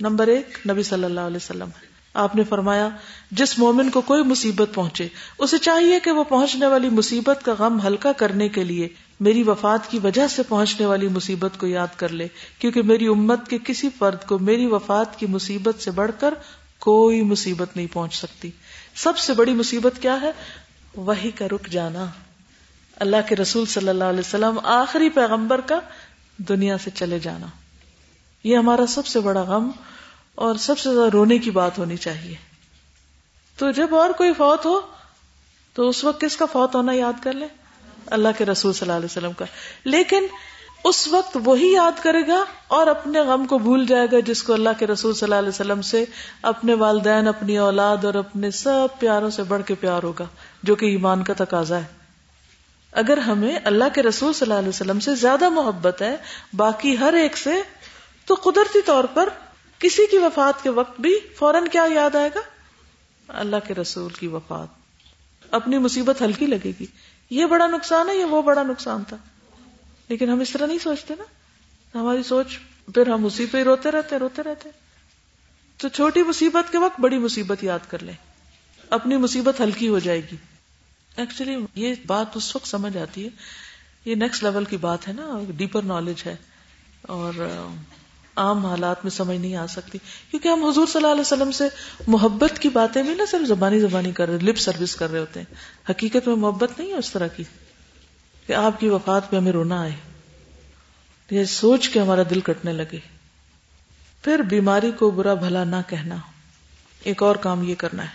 [0.00, 2.88] نمبر ایک نبی صلی اللہ علیہ وسلم ہے۔ آپ نے فرمایا،
[3.30, 5.08] جس مومن کو کوئی مصیبت پہنچے،
[5.38, 8.88] اسے چاہیے کہ وہ پہنچنے والی مصیبت کا غم ہلکا کرنے کے لیے
[9.20, 13.48] میری وفات کی وجہ سے پہنچنے والی مصیبت کو یاد کر لے، کیونکہ میری امت
[13.48, 16.34] کے کسی فرد کو میری وفات کی مصیبت سے بڑھ کر
[16.78, 18.50] کوئی مصیبت نہیں پہنچ سکتی۔
[18.94, 20.32] سب سے بڑی مصیبت کیا ہے؟
[20.96, 22.06] وہی کا رک جانا۔
[22.96, 25.78] اللہ کے رسول صلی اللہ علیہ وسلم آخری پیغمبر کا
[26.36, 27.46] دنیا سے چلے جانا۔
[28.44, 29.70] یہ ہمارا سب سے بڑا غم
[30.34, 32.34] اور سب سے زیادہ رونے کی بات ہونی چاہیے۔
[33.56, 34.80] تو جب اور کوئی فوت ہو،
[35.72, 37.48] تو اس وقت کس کا فوت ہونا یاد کر لیں
[38.06, 39.44] اللہ کے رسول صلی اللہ علیہ وسلم کا۔
[39.84, 40.26] لیکن
[40.84, 44.52] اس وقت وہی یاد کرے گا اور اپنے غم کو بھول جائے گا جس کو
[44.52, 46.04] اللہ کے رسول صلی اللہ علیہ وسلم سے
[46.42, 50.24] اپنے والدین، اپنی اولاد اور اپنے سب پیاروں سے بڑھ کے پیار ہوگا،
[50.62, 51.86] جو کہ ایمان کا تقاضا ہے۔
[52.92, 56.16] اگر ہمیں اللہ کے رسول صلی اللہ علیہ وسلم سے زیادہ محبت ہے،
[56.56, 57.52] باقی ہر ایک سے،
[58.24, 59.28] تو قدرتی طور پر
[59.84, 62.40] کسی کی وفات کے وقت بھی فوراً کیا یاد آئے گا؟
[63.28, 64.68] اللہ کے رسول کی وفات۔
[65.50, 66.86] اپنی مصیبت ہلکی لگے گی۔
[67.30, 69.16] یہ بڑا نقصان ہے، یہ وہ بڑا نقصان تھا۔
[70.08, 71.24] لیکن ہم اس طرح نہیں سوچتے نا۔
[71.98, 72.58] ہماری سوچ،
[72.94, 74.70] پھر ہم اسی پہ روتے رہتے روتے رہتے۔
[75.76, 78.14] تو چھوٹی مصیبت کے وقت بڑی مصیبت یاد کر لیں۔
[78.90, 80.36] اپنی مصیبت ہلکی ہو جائے گی۔
[81.16, 83.30] ایکچولی یہ بات اس وقت سمجھ آتی ہے۔
[84.04, 86.36] یہ نیکسٹ لیول کی بات ہے نا ڈیپر نالج ہے۔
[87.02, 87.34] اور
[88.36, 89.98] عام حالات میں سمجھ نہیں آ سکتی۔
[90.30, 91.64] کیونکہ ہم حضور صلی اللہ علیہ وسلم سے
[92.06, 95.40] محبت کی باتیں بھی نہ صرف زبانی زبانی کر رہے لپ سروس کر رہے ہوتے
[95.40, 95.54] ہیں۔
[95.90, 97.44] حقیقت میں محبت نہیں ہے اس طرح کی
[98.46, 99.92] کہ آپ کی وفات پہ ہمیں رونا آئے۔
[101.30, 102.98] یہ سوچ کے ہمارا دل کٹنے لگے۔
[104.22, 106.16] پھر بیماری کو برا بھلا نہ کہنا۔
[107.02, 108.08] ایک اور کام یہ کرنا ہے۔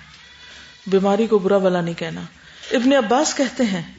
[0.88, 2.22] بیماری کو برا بھلا نہیں کہنا۔
[2.72, 3.94] ابن عباس کہتے ہیں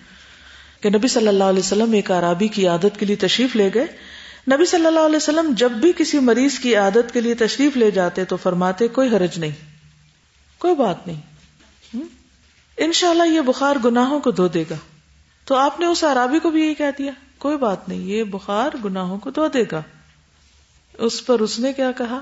[0.81, 4.10] کہ نبی صلی اللہ علیہ وسلم ایک عرابی کی عادت کے لیے تشریف لے گئے۔
[4.49, 7.91] نبی صلی اللہ علیہ وسلم جب بھی کسی مریض کی عادت کے لیے تشریف لے
[7.91, 9.51] جاتے تو فرماتے کوئی حرج نہیں۔
[10.59, 11.20] کوئی بات نہیں۔
[12.76, 14.74] ان شاء اللہ یہ بخار گناہوں کو دھو دے گا۔
[15.45, 18.70] تو آپ نے اس عرابی کو بھی یہی کہہ دیا۔ کوئی بات نہیں، یہ بخار
[18.84, 19.82] گناہوں کو دھو دے گا۔
[20.99, 22.20] اس پر اس نے کیا کہا؟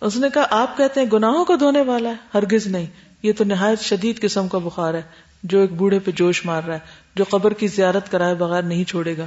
[0.00, 2.86] اس نے کہا، آپ کہتے ہیں گناہوں کو دھونے والا ہے، ہرگز نہیں۔
[3.22, 5.02] یہ تو نہایت شدید قسم کا بخار ہے،
[5.42, 6.78] جو ایک بوڑھے پہ جوش مار رہا ہے،
[7.14, 9.26] جو قبر کی زیارت کرائے بغیر نہیں چھوڑے گا۔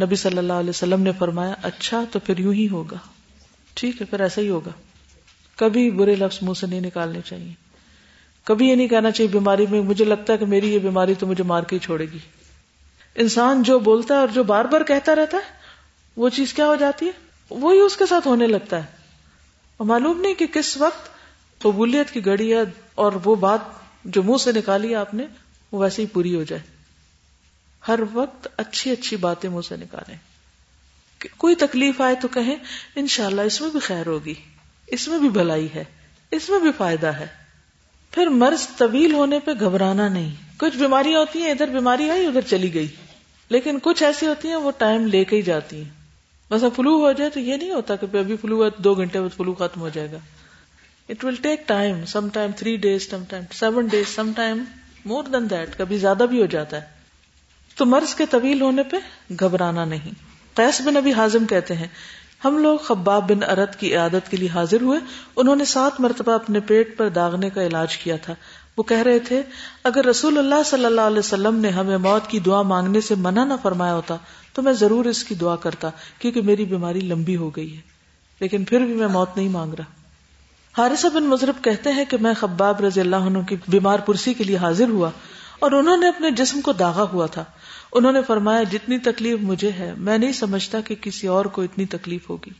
[0.00, 2.96] نبی صلی اللہ علیہ وسلم نے فرمایا اچھا تو پھر یوں ہی ہوگا۔
[3.74, 4.70] ٹھیک ہے، پھر ایسا ہی ہوگا۔
[5.56, 7.52] کبھی برے لفظ منہ سے نہیں نکالنے چاہیے۔
[8.44, 11.26] کبھی یہ نہیں کہنا چاہیے، بیماری میں مجھے لگتا ہے کہ میری یہ بیماری تو
[11.26, 12.18] مجھے مار کے ہی چھوڑے گی۔
[13.14, 15.42] انسان جو بولتا ہے اور جو بار بار کہتا رہتا ہے،
[16.16, 17.12] وہ چیز کیا ہو جاتی ہے؟
[17.50, 18.86] وہی اس کے ساتھ ہونے لگتا ہے۔
[19.76, 21.08] اور معلوم نہیں کہ کس وقت
[21.62, 22.60] قبولیت کی گڑی ہے
[22.94, 23.60] اور وہ بات
[24.04, 25.26] جو منہ سے نکالی آپ نے،
[25.72, 26.75] وہ ویسے ہی پوری ہو جائے۔
[27.88, 30.16] ہر وقت اچھی اچھی باتیں منہ سے نکالیں۔
[31.36, 32.56] کوئی تکلیف آئے تو کہیں،
[32.96, 34.34] انشاءاللہ اس میں بھی خیر ہوگی،
[34.86, 35.84] اس میں بھی بھلائی ہے،
[36.30, 37.26] اس میں بھی فائدہ ہے۔
[38.10, 42.40] پھر مرض طویل ہونے پہ گھبرانا نہیں۔ کچھ بیماریاں ہوتی ہیں، ادھر بیماری آئی، ادھر
[42.40, 42.88] چلی گئی۔
[43.48, 45.90] لیکن کچھ ایسی ہوتی ہیں، وہ ٹائم لے کے ہی جاتی ہیں۔
[46.50, 49.28] بس فلو ہو جائے تو یہ نہیں ہوتا کہ ابھی فلو ہے دو گھنٹے میں
[49.28, 50.18] فلو ختم ہو جائے گا۔
[51.08, 54.64] It will take time some time three days some time seven days some time
[55.04, 56.95] more than that کبھی زیادہ بھی ہو جاتا ہے۔
[57.76, 58.96] تو مرض کے طویل ہونے پہ
[59.40, 60.10] گھبرانا نہیں۔
[60.54, 61.86] قیس بن ابھی حازم کہتے ہیں،
[62.44, 64.98] ہم لوگ خباب بن ارد کی عادت کے لیے حاضر ہوئے۔
[65.36, 68.34] انہوں نے سات مرتبہ اپنے پیٹ پر داغنے کا علاج کیا تھا۔
[68.76, 69.42] وہ کہہ رہے تھے،
[69.84, 73.44] اگر رسول اللہ صلی اللہ علیہ وسلم نے ہمیں موت کی دعا مانگنے سے منع
[73.44, 74.16] نہ فرمایا ہوتا،
[74.52, 77.80] تو میں ضرور اس کی دعا کرتا، کیونکہ میری بیماری لمبی ہو گئی ہے۔
[78.40, 79.84] لیکن پھر بھی میں موت نہیں مانگ رہا۔
[80.82, 84.44] حارثہ بن مضرب کہتے ہیں کہ میں خباب رضی اللہ عنہ کی بیمار پرسی کے
[84.44, 85.10] لیے حاضر ہوا۔
[85.58, 87.44] اور انہوں نے اپنے جسم کو داغا ہوا تھا۔
[87.92, 91.86] انہوں نے فرمایا، جتنی تکلیف مجھے ہے، میں نہیں سمجھتا کہ کسی اور کو اتنی
[91.86, 92.50] تکلیف ہوگی۔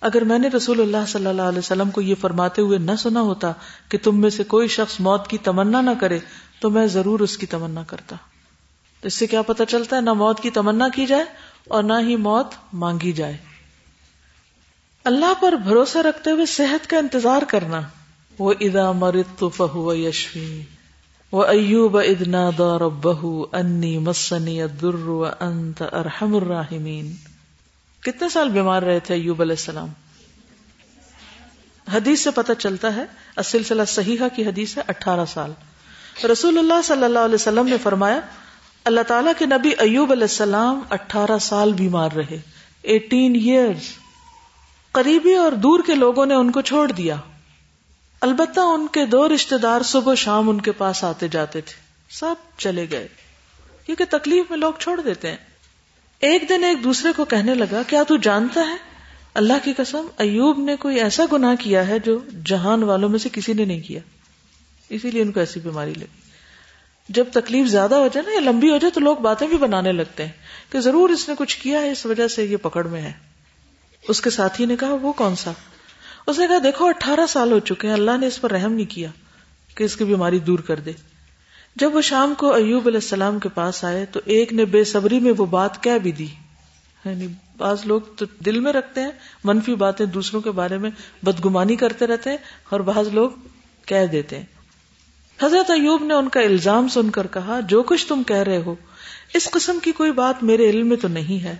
[0.00, 3.20] اگر میں نے رسول اللہ صلی اللہ علیہ وسلم کو یہ فرماتے ہوئے نہ سنا
[3.20, 3.52] ہوتا
[3.88, 6.18] کہ تم میں سے کوئی شخص موت کی تمنا نہ کرے،
[6.60, 8.16] تو میں ضرور اس کی تمنا کرتا۔
[9.02, 11.24] اس سے کیا پتا چلتا ہے، نہ موت کی تمنا کی جائے
[11.68, 13.36] اور نہ ہی موت مانگی جائے۔
[15.04, 17.80] اللہ پر بھروسہ رکھتے ہوئے صحت کا انتظار کرنا۔
[18.38, 20.62] وہ ادا مرت تو فہو یشوی
[21.32, 25.08] وہ ایوب ادنا دور بہو انی مسنی در
[25.40, 26.38] انت ارحم
[28.00, 29.88] کتنے سال بیمار رہے تھے ایوب علیہ السلام؟
[31.92, 33.04] حدیث سے پتہ چلتا ہے
[33.44, 35.52] سلسلہ صحیحہ کی حدیث ہے اٹھارہ سال۔
[36.32, 38.20] رسول اللہ صلی اللہ علیہ وسلم نے فرمایا،
[38.84, 42.40] اللہ تعالیٰ کے نبی ایوب علیہ السلام اٹھارہ سال بیمار رہے
[42.82, 43.92] ایٹین ایئرس
[44.92, 47.16] قریبی اور دور کے لوگوں نے ان کو چھوڑ دیا۔
[48.20, 51.74] البتہ ان کے دو رشتے دار صبح شام ان کے پاس آتے جاتے تھے۔
[52.10, 53.08] سب چلے گئے۔
[53.86, 55.36] کیونکہ تکلیف میں لوگ چھوڑ دیتے ہیں۔
[56.20, 58.76] ایک دن ایک دوسرے کو کہنے لگا، کیا تو جانتا ہے؟
[59.34, 63.28] اللہ کی قسم، ایوب نے کوئی ایسا گناہ کیا ہے جو جہان والوں میں سے
[63.32, 64.00] کسی نے نہیں کیا۔
[64.88, 66.20] اسی لیے ان کو ایسی بیماری لگی۔
[67.08, 69.92] جب تکلیف زیادہ ہو جائے نا یا لمبی ہو جائے تو لوگ باتیں بھی بنانے
[69.92, 70.32] لگتے ہیں
[70.70, 73.12] کہ ضرور اس نے کچھ کیا ہے، اس وجہ سے یہ پکڑ میں ہے۔
[74.08, 75.52] اس کے ساتھی نے کہا، وہ کون سا؟
[76.26, 78.90] اس نے کہا، دیکھو، اٹھارہ سال ہو چکے ہیں، اللہ نے اس پر رحم نہیں
[78.90, 79.10] کیا
[79.74, 80.92] کہ اس کی بیماری دور کر دے۔
[81.76, 85.20] جب وہ شام کو ایوب علیہ السلام کے پاس آئے تو ایک نے بے صبری
[85.20, 86.26] میں وہ بات کہہ بھی دی۔
[87.04, 89.10] یعنی بعض لوگ تو دل میں رکھتے ہیں،
[89.44, 90.90] منفی باتیں دوسروں کے بارے میں
[91.22, 92.36] بدگمانی کرتے رہتے ہیں
[92.68, 93.30] اور بعض لوگ
[93.86, 94.44] کہہ دیتے ہیں۔
[95.42, 98.74] حضرت ایوب نے ان کا الزام سن کر کہا، جو کچھ تم کہہ رہے ہو،
[99.34, 101.56] اس قسم کی کوئی بات میرے علم میں تو نہیں ہے۔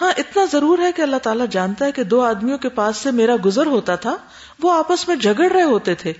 [0.00, 3.10] ہاں اتنا ضرور ہے کہ اللہ تعالیٰ جانتا ہے کہ دو آدمیوں کے پاس سے
[3.10, 4.16] میرا گزر ہوتا تھا،
[4.62, 6.12] وہ آپس میں جھگڑ رہے ہوتے تھے۔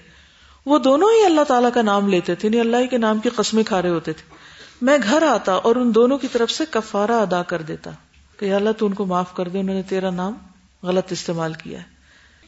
[0.67, 3.65] وہ دونوں ہی اللہ تعالیٰ کا نام لیتے تھے یعنی اللہ کے نام کی قسمیں
[3.65, 4.35] کھا رہے ہوتے تھے۔
[4.83, 7.91] میں گھر آتا اور ان دونوں کی طرف سے کفارہ ادا کر دیتا
[8.39, 10.33] کہ اللہ تو ان کو معاف کر دے، انہوں نے تیرا نام
[10.83, 11.85] غلط استعمال کیا ہے۔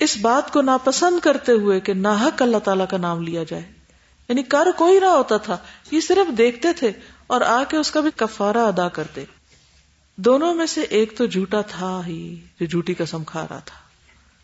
[0.00, 3.62] اس بات کو ناپسند کرتے ہوئے کہ ناحق اللہ تعالیٰ کا نام لیا جائے۔
[4.28, 5.56] یعنی کر کوئی نہ ہوتا تھا،
[5.90, 6.92] یہ صرف دیکھتے تھے
[7.26, 9.24] اور آ کے اس کا بھی کفارہ ادا کرتے۔
[10.16, 13.84] دونوں میں سے ایک تو جھوٹا تھا ہی جو جھوٹی قسم کھا رہا تھا۔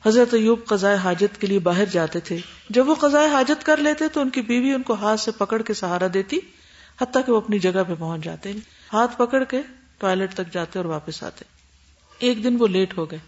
[0.08, 2.38] حضرت ایوب قضاء حاجت کے لیے باہر جاتے تھے۔
[2.70, 5.62] جب وہ قضاء حاجت کر لیتے تو ان کی بیوی ان کو ہاتھ سے پکڑ
[5.62, 6.38] کے سہارا دیتی،
[7.00, 8.52] حتیٰ کہ وہ اپنی جگہ پہ پہنچ جاتے۔
[8.92, 9.62] ہاتھ پکڑ کے
[9.98, 11.44] ٹوائلٹ تک جاتے اور واپس آتے۔
[12.18, 13.18] ایک دن وہ لیٹ ہو گئے،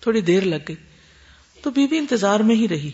[0.00, 0.76] تھوڑی دیر لگ گئی۔
[1.62, 2.90] تو بیوی انتظار میں ہی رہی۔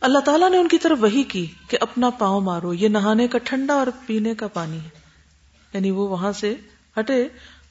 [0.00, 3.38] اللہ تعالیٰ نے ان کی طرف وہی کی کہ اپنا پاؤں مارو، یہ نہانے کا
[3.44, 4.88] ٹھنڈا اور پینے کا پانی ہے۔
[5.72, 6.54] یعنی وہ وہاں سے
[6.98, 7.28] ہٹے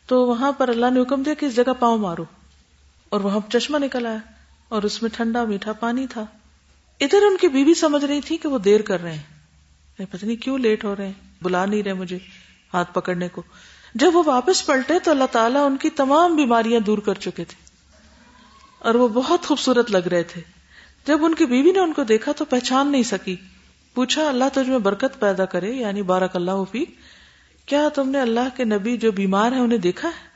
[0.10, 2.26] تو وہاں پر اللہ نے حکم دیا کہ اس جگہ پاؤں مارو۔
[3.10, 4.18] اور وہاں چشمہ نکل آیا
[4.70, 6.26] اور اس میں ٹھنڈا میٹھا پانی تھا۔
[7.00, 9.24] ادھر ان کی بیوی سمجھ رہی تھی کہ وہ دیر کر رہے ہیں۔
[10.12, 12.20] پتہ نہیں کیوں لیٹ ہو رہے ہیں۔ بلا نہیں رہے مجھے
[12.74, 13.44] ہاتھ پکڑنے کو۔
[13.96, 17.56] جب وہ واپس پلٹے تو اللہ تعالیٰ ان کی تمام بیماریاں دور کر چکے تھے۔
[18.80, 20.42] اور وہ بہت خوبصورت لگ رہے تھے۔
[21.06, 23.36] جب ان کی بیوی نے ان کو دیکھا تو پہچان نہیں سکی۔
[23.94, 26.86] پوچھا، اللہ تجھ میں برکت پیدا کرے یعنی بارک اللہ فی
[27.70, 30.30] کیا تم نے اللہ کے نبی جو بیمار ہیں انہیں دیکھا ہے؟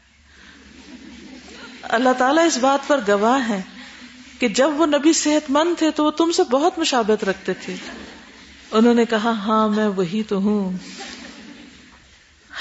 [1.82, 3.62] اللہ تعالیٰ اس بات پر گواہ ہے
[4.40, 7.76] کہ جب وہ نبی صحت مند تھے تو وہ تم سے بہت مشابت رکھتے تھے۔
[8.72, 10.78] انہوں نے کہا ہاں میں وہی تو ہوں۔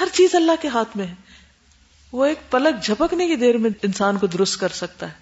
[0.00, 1.14] ہر چیز اللہ کے ہاتھ میں ہے۔
[2.12, 5.14] وہ ایک پلک جھپکنے کی دیر میں انسان کو درست کر سکتا ہے۔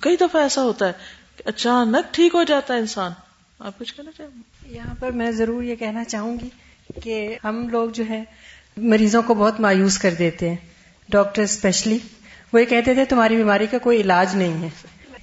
[0.00, 0.92] کئی دفعہ ایسا ہوتا ہے
[1.36, 3.12] کہ اچانک ٹھیک ہو جاتا ہے انسان۔
[3.58, 6.48] آپ کچھ کہنا چاہیں؟ یہاں پر میں ضرور یہ کہنا چاہوں گی
[7.02, 8.24] کہ ہم لوگ جو ہے
[8.76, 10.56] مریضوں کو بہت مایوس کر دیتے ہیں
[11.08, 11.98] ڈاکٹر اسپیشلی۔
[12.52, 14.68] وہ یہ کہتے تھے تمہاری بیماری کا کوئی علاج نہیں ہے۔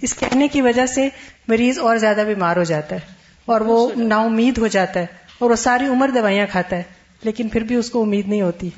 [0.01, 1.09] اس کہنے کی وجہ سے
[1.47, 2.99] مریض اور زیادہ بیمار ہو جاتا ہے
[3.45, 5.05] اور وہ نا امید ہو جاتا ہے
[5.39, 6.83] اور وہ ساری عمر دوائیاں کھاتا ہے
[7.23, 8.69] لیکن پھر بھی اس کو امید نہیں ہوتی۔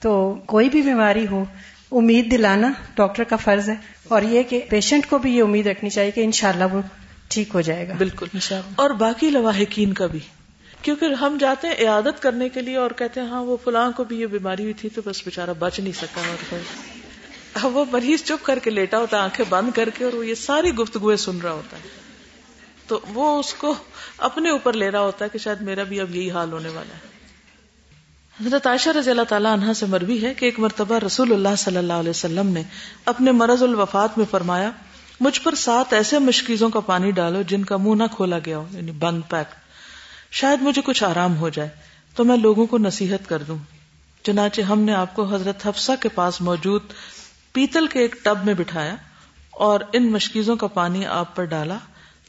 [0.00, 1.44] تو کوئی بھی بیماری ہو
[1.92, 3.74] امید دلانا ڈاکٹر کا فرض ہے
[4.08, 6.80] اور یہ کہ پیشنٹ کو بھی یہ امید رکھنی چاہیے کہ انشاءاللہ وہ
[7.28, 8.26] ٹھیک ہو جائے گا۔ بالکل۔
[8.76, 10.18] اور باقی لواحقین کا بھی۔
[10.84, 14.04] کیونکہ ہم جاتے ہیں عیادت کرنے کے لیے اور کہتے ہیں ہاں وہ فلاں کو
[14.04, 16.20] بھی یہ بیماری ہوئی تھی تو بس بےچارا بچ نہیں سکا
[17.62, 20.26] اور وہ مریض چپ کر کے لیٹا ہوتا ہے، آنکھیں بند کر کے اور وہ
[20.26, 21.82] یہ ساری گفتگویں سن رہا ہوتا ہے۔
[22.86, 23.74] تو وہ اس کو
[24.18, 26.94] اپنے اوپر لے رہا ہوتا ہے کہ شاید میرا بھی اب یہی حال ہونے والا
[26.94, 27.14] ہے۔
[28.46, 31.76] حضرت عائشہ رضی اللہ تعالیٰ عنہ سے مروی ہے کہ ایک مرتبہ رسول اللہ صلی
[31.76, 32.62] اللہ علیہ وسلم نے
[33.04, 34.70] اپنے مرض الوفات میں فرمایا،
[35.20, 38.66] مجھ پر سات ایسے مشکیزوں کا پانی ڈالو جن کا منہ نہ کھولا گیا ہو
[38.70, 39.63] یعنی بند پیک۔
[40.34, 41.68] شاید مجھے کچھ آرام ہو جائے،
[42.14, 43.58] تو میں لوگوں کو نصیحت کر دوں۔
[44.22, 46.82] چنانچہ ہم نے آپ کو حضرت حفصہ کے پاس موجود
[47.52, 48.96] پیتل کے ایک ٹب میں بٹھایا
[49.50, 51.78] اور ان مشکیزوں کا پانی آپ پر ڈالا،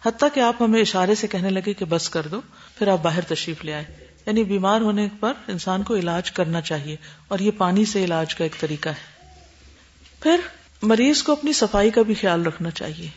[0.05, 2.41] حتیٰ کہ آپ ہمیں اشارے سے کہنے لگے کہ بس کر دو،
[2.77, 3.83] پھر آپ باہر تشریف لے آئے۔
[4.25, 6.95] یعنی بیمار ہونے پر انسان کو علاج کرنا چاہیے
[7.27, 9.29] اور یہ پانی سے علاج کا ایک طریقہ ہے۔
[10.19, 10.39] پھر
[10.81, 13.07] مریض کو اپنی صفائی کا بھی خیال رکھنا چاہیے،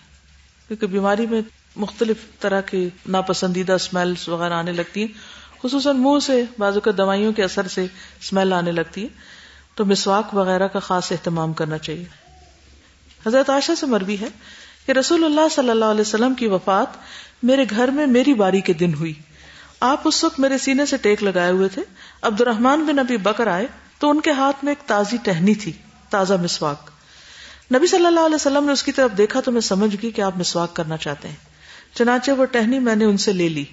[0.68, 1.41] کیونکہ بیماری میں
[1.79, 5.09] مختلف طرح کی ناپسندیدہ اسمیلس وغیرہ آنے لگتی ہیں۔
[5.62, 7.85] خصوصاً منہ سے بازو کا دوائیوں کے اثر سے
[8.20, 9.09] اسمیل آنے لگتی ہے۔
[9.74, 12.05] تو مسواک وغیرہ کا خاص اہتمام کرنا چاہیے۔
[13.26, 14.29] حضرت عائشہ سے مروی ہے
[14.87, 16.87] کہ رسول اللہ صلی اللہ علیہ وسلم کی وفات
[17.43, 19.12] میرے گھر میں میری باری کے دن ہوئی۔
[19.81, 21.83] آپ اس وقت میرے سینے سے ٹیک لگائے ہوئے تھے۔
[22.22, 23.66] عبد الرحمان بن ابی بکر آئے
[23.99, 25.72] تو ان کے ہاتھ میں ایک تازی ٹہنی تھی،
[26.11, 26.91] تازہ مسواک۔
[27.74, 30.22] نبی صلی اللہ علیہ وسلم نے اس کی طرف دیکھا تو میں سمجھ گئی کہ
[30.22, 31.48] آپ مسواک کرنا چاہتے ہیں۔
[31.95, 33.64] چنانچہ وہ ٹہنی میں نے ان سے لے لی۔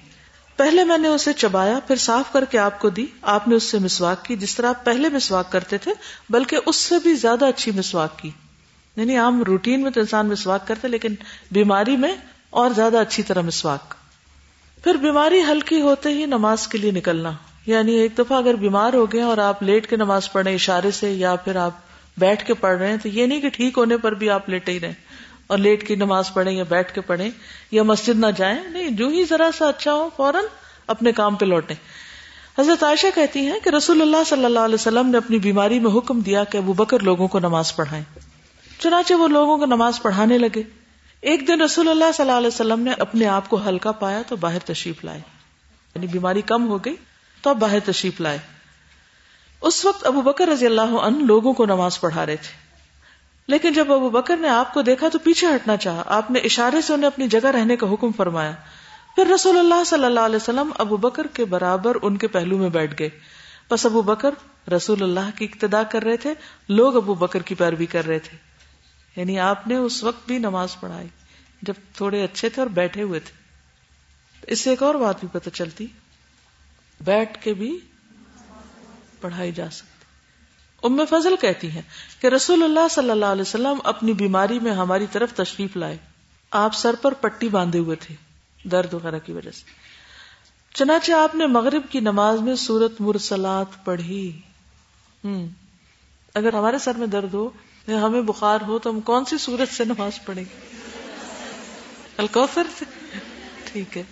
[0.55, 3.63] پہلے میں نے اسے چبایا، پھر صاف کر کے آپ کو دی۔ آپ نے اس
[3.63, 5.93] سے مسواک کی، جس طرح آپ پہلے مسواک کرتے تھے،
[6.29, 8.31] بلکہ اس سے بھی زیادہ اچھی مسواک کی۔
[8.95, 11.15] یعنی عام روٹین میں تو انسان مسواک کرتے لیکن
[11.51, 12.15] بیماری میں
[12.49, 13.93] اور زیادہ اچھی طرح مسواک۔
[14.83, 17.31] پھر بیماری ہلکی ہوتے ہی نماز کے لیے نکلنا۔
[17.65, 21.11] یعنی ایک دفعہ اگر بیمار ہو گئے اور آپ لیٹ کے نماز پڑھیں اشارے سے
[21.11, 21.71] یا پھر آپ
[22.17, 24.71] بیٹھ کے پڑھ رہے ہیں، تو یہ نہیں کہ ٹھیک ہونے پر بھی آپ لیٹے
[24.71, 24.93] ہی رہیں۔
[25.47, 27.29] اور لیٹ کی نماز پڑھیں یا بیٹھ کے پڑھیں
[27.71, 30.43] یا مسجد نہ جائیں، نہیں، جو ہی ذرا سا اچھا ہو، فوراً
[30.87, 31.75] اپنے کام پہ لوٹیں۔
[32.59, 35.91] حضرت عائشہ کہتی ہیں کہ رسول اللہ صلی اللہ علیہ وسلم نے اپنی بیماری میں
[35.91, 38.03] حکم دیا کہ ابو بکر لوگوں کو نماز پڑھائیں۔
[38.79, 40.63] چنانچہ وہ لوگوں کو نماز پڑھانے لگے۔
[41.21, 44.35] ایک دن رسول اللہ صلی اللہ علیہ وسلم نے اپنے آپ کو ہلکا پایا تو
[44.35, 45.19] باہر تشریف لائے۔
[45.95, 46.95] یعنی بیماری کم ہو گئی
[47.41, 48.37] تو اب باہر تشریف لائے۔
[49.61, 52.64] اس وقت ابو بکر رضی اللہ عنہ لوگوں کو نماز پڑھا رہے تھے۔
[53.47, 56.81] لیکن جب ابو بکر نے آپ کو دیکھا تو پیچھے ہٹنا چاہا۔ آپ نے اشارے
[56.81, 58.51] سے انہیں اپنی جگہ رہنے کا حکم فرمایا۔
[59.15, 62.69] پھر رسول اللہ صلی اللہ علیہ وسلم ابو بکر کے برابر ان کے پہلو میں
[62.69, 63.09] بیٹھ گئے۔
[63.71, 64.29] بس ابو بکر
[64.71, 66.33] رسول اللہ کی ابتدا کر رہے تھے،
[66.69, 68.37] لوگ ابو بکر کی پیروی کر رہے تھے۔
[69.15, 71.07] یعنی آپ نے اس وقت بھی نماز پڑھائی
[71.61, 73.31] جب تھوڑے اچھے تھے اور بیٹھے ہوئے تھے۔
[74.47, 75.87] اس سے ایک اور بات بھی پتہ چلتی،
[77.01, 77.79] بیٹھ کے بھی
[79.21, 79.94] پڑھائی جا سکتی۔
[80.85, 81.81] ام فضل کہتی ہیں
[82.21, 85.97] کہ رسول اللہ صلی اللہ علیہ وسلم اپنی بیماری میں ہماری طرف تشریف لائے۔
[86.51, 88.15] آپ سر پر پٹی باندھے ہوئے تھے،
[88.63, 89.63] درد وغیرہ کی وجہ سے۔
[90.73, 94.41] چنانچہ آپ نے مغرب کی نماز میں سورت مرسلات پڑھی۔
[95.25, 95.47] ہوں
[96.33, 97.49] اگر ہمارے سر میں درد ہو
[97.87, 100.77] یا ہمیں بخار ہو تو ہم کون سی سورت سے نماز پڑھیں گے؟
[102.17, 102.85] الکوفر سے؟
[103.65, 104.03] ٹھیک ہے۔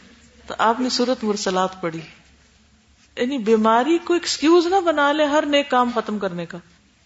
[0.47, 2.22] تو آپ نے سورت مرسلات پڑھی۔
[3.17, 6.57] یعنی بیماری کو ایکسکیوز نہ بنا لے ہر نیک کام ختم کرنے کا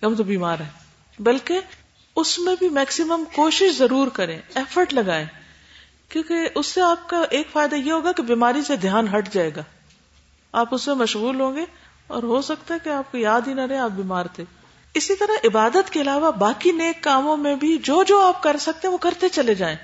[0.04, 0.70] ہم تو بیمار ہیں۔
[1.20, 1.60] بلکہ
[2.16, 5.26] اس میں بھی میکسیمم کوشش ضرور کریں ایفرٹ لگائیں۔
[6.10, 9.52] کیونکہ اس سے آپ کا ایک فائدہ یہ ہوگا کہ بیماری سے دھیان ہٹ جائے
[9.56, 9.64] گا۔
[10.52, 11.66] آپ اس میں مشغول ہوں گے
[12.08, 14.44] اور ہو سکتا ہے کہ آپ کو یاد ہی نہ رہے آپ بیمار تھے۔
[14.94, 18.88] اسی طرح عبادت کے علاوہ باقی نیک کاموں میں بھی جو جو آپ کر سکتے
[18.88, 19.76] ہیں وہ کرتے چلے جائیں۔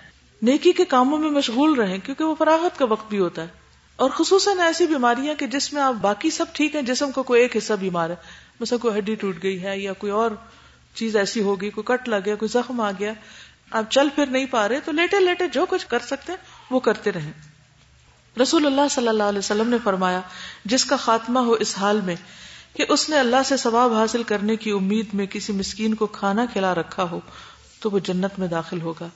[0.41, 3.62] نیکی کے کاموں میں مشغول رہیں کیونکہ وہ فراغت کا وقت بھی ہوتا ہے۔
[3.95, 7.41] اور خصوصاً ایسی بیماریاں کہ جس میں آپ باقی سب ٹھیک ہیں، جسم کو کوئی
[7.41, 8.15] ایک حصہ بیمار ہے۔
[8.59, 10.31] مثلا کوئی ہڈی ٹوٹ گئی ہے یا کوئی اور
[10.93, 13.13] چیز ایسی ہوگی، کوئی کٹ لگ گیا، کوئی زخم آ گیا،
[13.71, 16.39] آپ چل پھر نہیں پا رہے، تو لیٹے لیٹے جو کچھ کر سکتے ہیں،
[16.71, 17.31] وہ کرتے رہیں۔
[18.41, 20.21] رسول اللہ صلی اللہ علیہ وسلم نے فرمایا،
[20.65, 22.15] جس کا خاتمہ ہو اس حال میں
[22.73, 26.45] کہ اس نے اللہ سے ثواب حاصل کرنے کی امید میں کسی مسکین کو کھانا
[26.53, 27.19] کھلا رکھا ہو،
[27.79, 29.07] تو وہ جنت میں داخل ہوگا۔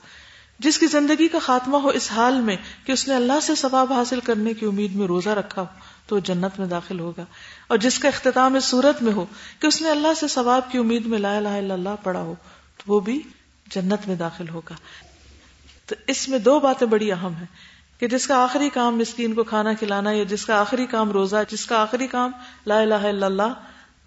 [0.58, 3.92] جس کی زندگی کا خاتمہ ہو اس حال میں کہ اس نے اللہ سے ثواب
[3.92, 5.66] حاصل کرنے کی امید میں روزہ رکھا ہو،
[6.06, 7.24] تو وہ جنت میں داخل ہوگا۔
[7.68, 9.26] اور جس کا اختتام اس صورت میں ہو
[9.60, 12.34] کہ اس نے اللہ سے ثواب کی امید میں لا الہ الا اللہ پڑھا ہو،
[12.76, 13.22] تو وہ بھی
[13.66, 14.74] جنت میں داخل ہوگا۔
[15.86, 17.46] تو اس میں دو باتیں بڑی اہم ہیں
[18.00, 21.36] کہ جس کا آخری کام مسکین کو کھانا کھلانا یا جس کا آخری کام روزہ،
[21.48, 22.30] جس کا آخری کام
[22.66, 23.54] لا الہ الا اللہ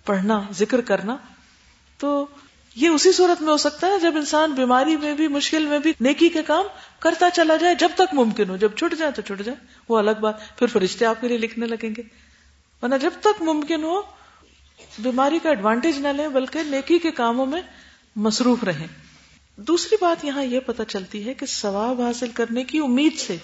[0.06, 1.18] پڑھنا، ذکر کرنا،
[1.98, 2.26] تو
[2.76, 5.94] یہ اسی صورت میں ہو سکتا ہے جب انسان بیماری میں بھی، مشکل میں بھی
[6.00, 6.66] نیکی کے کام
[7.00, 10.12] کرتا چلا جائے، جب تک ممکن ہو۔ جب چھٹ جائے تو چھٹ جائے، وہ الگ
[10.22, 12.02] بات۔ پھر فرشتے آپ کے لیے لکھنے لگیں گے۔
[12.82, 14.02] ورنہ جب تک ممکن ہو،
[15.00, 17.62] بیماری کا ایڈوانٹیج نہ لیں، بلکہ نیکی کے کاموں میں
[18.16, 18.88] مصروف رہیں۔
[19.56, 23.38] دوسری بات یہاں یہ پتہ چلتی ہے کہ ثواب حاصل کرنے کی امید سے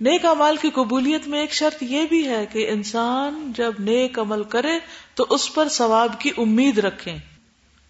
[0.00, 4.42] نیک امال کی قبولیت میں ایک شرط یہ بھی ہے کہ انسان جب نیک عمل
[4.42, 4.78] کرے
[5.14, 7.18] تو اس پر ثواب کی امید رکھیں۔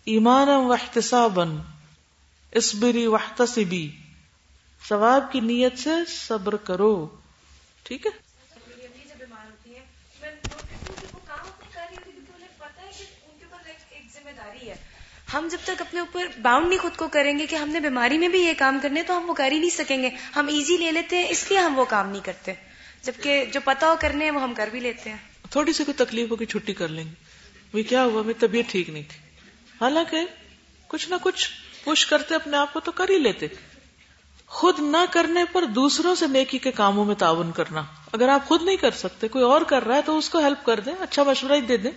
[0.07, 1.57] ایمان و احتسابن
[2.53, 3.91] اسبری وحتسبی
[4.89, 7.07] ثواب کی نیت سے صبر کرو
[7.83, 8.11] ٹھیک ہے؟
[15.35, 18.19] ہم جب تک اپنے اوپر باؤنڈ نہیں خود کو کریں گے کہ ہم نے بیماری
[18.19, 20.77] میں بھی یہ کام کرنے تو ہم وہ کر ہی نہیں سکیں گے۔ ہم ایزی
[20.77, 22.53] لے لیتے ہیں اس لیے ہم وہ کام نہیں کرتے۔
[23.03, 25.17] جبکہ جو پتا ہو کرنے ہیں وہ ہم کر بھی لیتے ہیں۔
[25.51, 27.15] تھوڑی سی کوئی تکلیف ہوگی چھٹی کر لیں گے۔
[27.73, 29.26] وہ کیا ہوا؟ میری طبیعت ٹھیک نہیں تھی۔
[29.81, 30.19] حالانکہ
[30.89, 31.51] کچھ نہ کچھ
[31.85, 33.47] پش کرتے اپنے آپ کو تو کر ہی لیتے۔
[34.47, 38.63] خود نہ کرنے پر دوسروں سے نیکی کے کاموں میں تعاون کرنا۔ اگر آپ خود
[38.63, 41.23] نہیں کر سکتے، کوئی اور کر رہا ہے تو اس کو ہیلپ کر دیں اچھا
[41.23, 41.91] مشورہ ہی دے دیں۔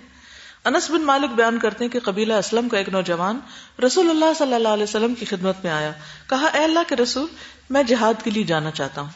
[0.66, 3.40] انس بن مالک بیان کرتے ہیں کہ قبیلہ اسلم کا ایک نوجوان
[3.86, 5.92] رسول اللہ صلی اللہ علیہ وسلم کی خدمت میں آیا۔
[6.30, 7.28] کہا، اے اللہ کے رسول،
[7.70, 9.10] میں جہاد کے لیے جانا چاہتا ہوں،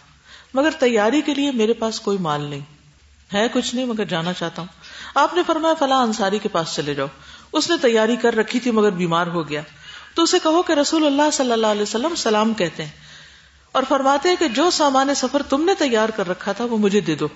[0.53, 2.61] مگر تیاری کے لیے میرے پاس کوئی مال نہیں۔
[3.34, 4.70] ہے کچھ نہیں، مگر جانا چاہتا ہوں۔
[5.16, 7.07] آپ نے فرمایا، فلاں انصاری کے پاس چلے جاؤ۔
[7.54, 9.62] اس نے تیاری کر رکھی تھی مگر بیمار ہو گیا۔
[10.16, 12.91] تو اسے کہو کہ رسول اللہ صلی اللہ علیہ وسلم سلام کہتے ہیں
[13.72, 16.99] اور فرماتے ہیں کہ جو سامان سفر تم نے تیار کر رکھا تھا وہ مجھے
[16.99, 17.28] دے دو۔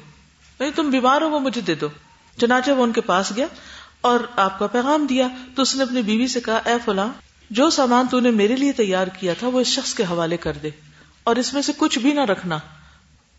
[0.59, 1.87] نہیں تم بیمار ہو وہ مجھے دے دو۔
[2.41, 3.45] چنانچہ وہ ان کے پاس گیا
[4.01, 7.07] اور آپ کا پیغام دیا۔ تو اس نے اپنی بیوی سے کہا، اے فلاں،
[7.49, 10.53] جو سامان تو نے میرے لیے تیار کیا تھا وہ اس شخص کے حوالے کر
[10.63, 10.69] دے
[11.23, 12.59] اور اس میں سے کچھ بھی نہ رکھنا۔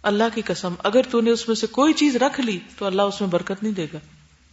[0.02, 3.02] اللہ کی قسم، اگر تو نے اس میں سے کوئی چیز رکھ لی تو اللہ
[3.02, 3.98] اس میں برکت نہیں دے گا،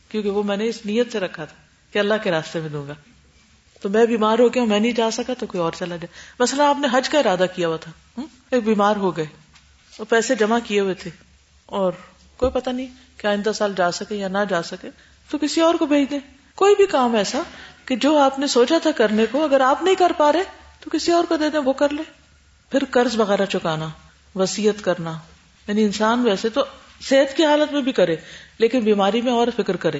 [0.10, 1.65] کیونکہ وہ میں نے اس نیت سے رکھا تھا۔
[1.96, 2.94] کہ اللہ کے راستے میں دوں گا۔
[3.82, 6.08] تو میں بیمار ہو گیا میں نہیں جا سکا تو کوئی اور چلا جائے
[6.40, 8.22] مثلا آپ نے حج کا ارادہ کیا ہوا تھا
[8.52, 9.26] ایک بیمار ہو گئے۔
[9.98, 11.10] اور پیسے جمع کیے ہوئے تھے۔
[11.66, 11.92] اور
[12.38, 12.88] کوئی پتہ نہیں
[13.18, 14.90] کہ آئندہ سال جا سکے یا نہ جا سکے۔
[15.30, 16.20] تو کسی اور کو بھیج دیں۔
[16.56, 17.42] کوئی بھی کام ایسا
[17.86, 20.44] کہ جو آپ نے سوچا تھا کرنے کو، اگر آپ نہیں کر پا رہے
[20.80, 22.04] تو کسی اور کو دے دیں، وہ کر لے۔
[22.72, 23.88] پھر قرض وغیرہ چکانا
[24.36, 25.18] وسیعت کرنا۔
[25.68, 26.64] یعنی انسان ویسے تو
[27.02, 28.16] صحت کی حالت میں بھی کرے،
[28.58, 30.00] لیکن بیماری میں اور فکر کرے۔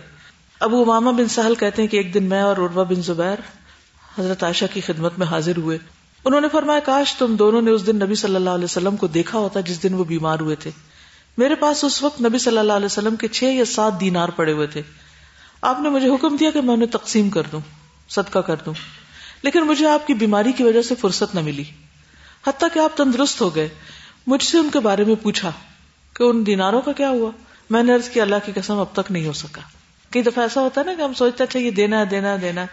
[0.60, 3.36] ابو اماما بن سہل کہتے ہیں کہ ایک دن میں اور عروا بن زبیر
[4.20, 5.78] حضرت عائشہ کی خدمت میں حاضر ہوئے۔
[6.26, 9.08] انہوں نے فرمایا، کاش تم دونوں نے اس دن نبی صلی اللہ علیہ وسلم کو
[9.08, 10.72] دیکھا ہوتا جس دن وہ بیمار ہوئے تھے۔
[11.38, 14.52] میرے پاس اس وقت نبی صلی اللہ علیہ وسلم کے چھ یا سات دینار پڑے
[14.52, 14.82] ہوئے تھے۔
[15.62, 17.60] آپ نے مجھے حکم دیا کہ میں انہیں تقسیم کر دوں،
[18.10, 18.74] صدقہ کر دوں۔
[19.42, 21.64] لیکن مجھے آپ کی بیماری کی وجہ سے فرصت نہ ملی۔
[22.48, 23.70] حتیٰ کہ آپ تندرست ہو گئے۔
[24.28, 25.52] مجھ سے ان کے بارے میں پوچھا
[26.14, 27.32] کہ ان دیناروں کا کیا ہوا؟
[27.70, 29.62] میں نے عرض کی اللہ کی قسم، اب تک نہیں ہو سکا۔
[30.16, 32.38] کئی دفعہ ایسا ہوتا ہے نا کہ ہم سوچتے اچھا یہ دینا ہے دینا ہے
[32.38, 32.68] دینا ہے۔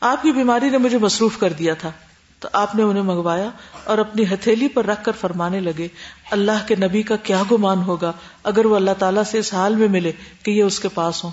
[0.00, 1.90] آپ کی بیماری نے مجھے مصروف کر دیا تھا،
[2.38, 3.50] تو آپ نے انہیں منگوایا
[3.84, 5.88] اور اپنی ہتھیلی پر رکھ کر فرمانے لگے،
[6.30, 9.88] اللہ کے نبی کا کیا گمان ہوگا اگر وہ اللہ تعالیٰ سے اس حال میں
[9.88, 11.30] ملے کہ یہ اس کے پاس ہو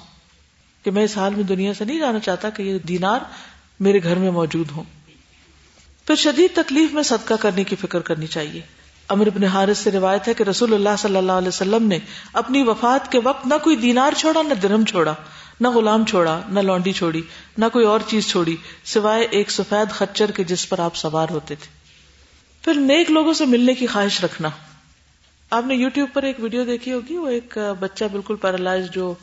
[0.83, 3.19] کہ میں اس حال میں دنیا سے نہیں جانا چاہتا کہ یہ دینار
[3.79, 4.83] میرے گھر میں موجود ہوں۔
[6.05, 8.61] پھر شدید تکلیف میں صدقہ کرنے کی فکر کرنی چاہیے۔
[9.09, 11.99] امر ابن حارث سے روایت ہے کہ رسول اللہ صلی اللہ علیہ وسلم نے
[12.33, 15.13] اپنی وفات کے وقت نہ کوئی دینار چھوڑا، نہ درم چھوڑا،
[15.61, 17.21] نہ غلام چھوڑا، نہ لونڈی چھوڑی،
[17.57, 18.55] نہ کوئی اور چیز چھوڑی،
[18.85, 21.67] سوائے ایک سفید خچر کے جس پر آپ سوار ہوتے تھے۔
[22.61, 24.49] پھر نیک لوگوں سے ملنے کی خواہش رکھنا۔
[25.49, 29.13] آپ نے یو ٹیوب پر ایک ویڈیو دیکھی ہوگی، وہ ایک بچہ بالکل پیرالائز جو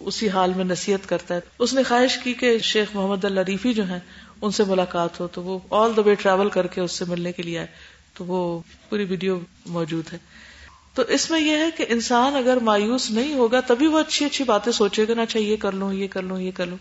[0.00, 3.74] اسی حال میں نصیحت کرتا ہے۔ اس نے خواہش کی کہ شیخ محمد اللہ ریفی
[3.74, 3.98] جو ہیں،
[4.42, 7.32] ان سے ملاقات ہو، تو وہ آل دا وے ٹریول کر کے اس سے ملنے
[7.32, 7.66] کے لیے آئے۔
[8.14, 10.18] تو وہ پوری ویڈیو موجود ہے۔
[10.94, 14.44] تو اس میں یہ ہے کہ انسان اگر مایوس نہیں ہوگا تبھی وہ اچھی اچھی
[14.44, 16.76] باتیں سوچے گا نا اچھا یہ کر لوں، یہ کر لوں، یہ کر لوں۔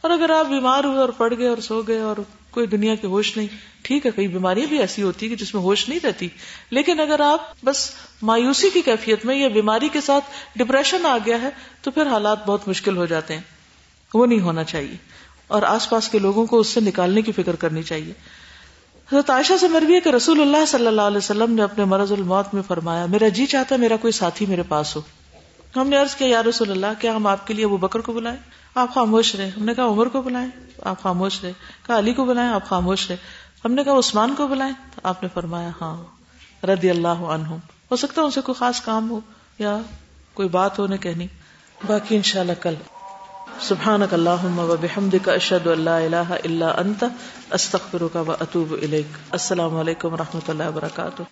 [0.00, 2.16] اور اگر آپ بیمار ہوئے اور پڑ گئے اور سو گئے اور
[2.50, 3.46] کوئی دنیا کی ہوش نہیں،
[3.82, 6.28] ٹھیک ہے، کئی بیماریاں بھی ایسی ہوتی کہ جس میں ہوش نہیں رہتی۔
[6.70, 7.90] لیکن اگر آپ بس
[8.22, 10.24] مایوسی کی کیفیت میں یا بیماری کے ساتھ
[10.56, 11.48] ڈپریشن آ گیا ہے،
[11.82, 13.42] تو پھر حالات بہت مشکل ہو جاتے ہیں۔
[14.14, 14.96] وہ نہیں ہونا چاہیے۔
[15.46, 18.12] اور آس پاس کے لوگوں کو اس سے نکالنے کی فکر کرنی چاہیے۔
[19.12, 22.12] حضرت عائشہ سے مروی ہے کہ رسول اللہ صلی اللہ علیہ وسلم نے اپنے مرض
[22.12, 25.00] الموت میں فرمایا، میرا جی چاہتا ہے میرا کوئی ساتھی میرے پاس ہو۔
[25.76, 28.12] ہم نے عرض کیا، یا رسول اللہ، کیا ہم آپ کے لیے ابو بکر کو
[28.12, 28.38] بلائیں؟
[28.74, 30.48] آپ خاموش رہے۔ ہم نے کہا، عمر کو بلائیں؟
[30.82, 31.52] آپ خاموش رہے۔
[31.86, 33.16] کہا، علی کو بلائیں؟ آپ خاموش رہے۔
[33.64, 36.02] ہم نے کہا، عثمان کو بلائیں؟ آپ نے فرمایا ہاں۔
[36.66, 37.48] رضی اللہ عنہ
[37.90, 39.20] ہو سکتا ہے ان سے کوئی خاص کام ہو
[39.58, 39.78] یا
[40.34, 41.26] کوئی بات ہونے کہنی۔
[41.86, 42.74] باقی انشاءاللہ کل۔
[43.60, 47.04] سبحانك اللهم وبحمدك اشهد ان لا اله الا انت
[47.50, 51.22] استغفرك واتوب اليك السلام علیکم و رحمۃ اللہ وبرکاتہ۔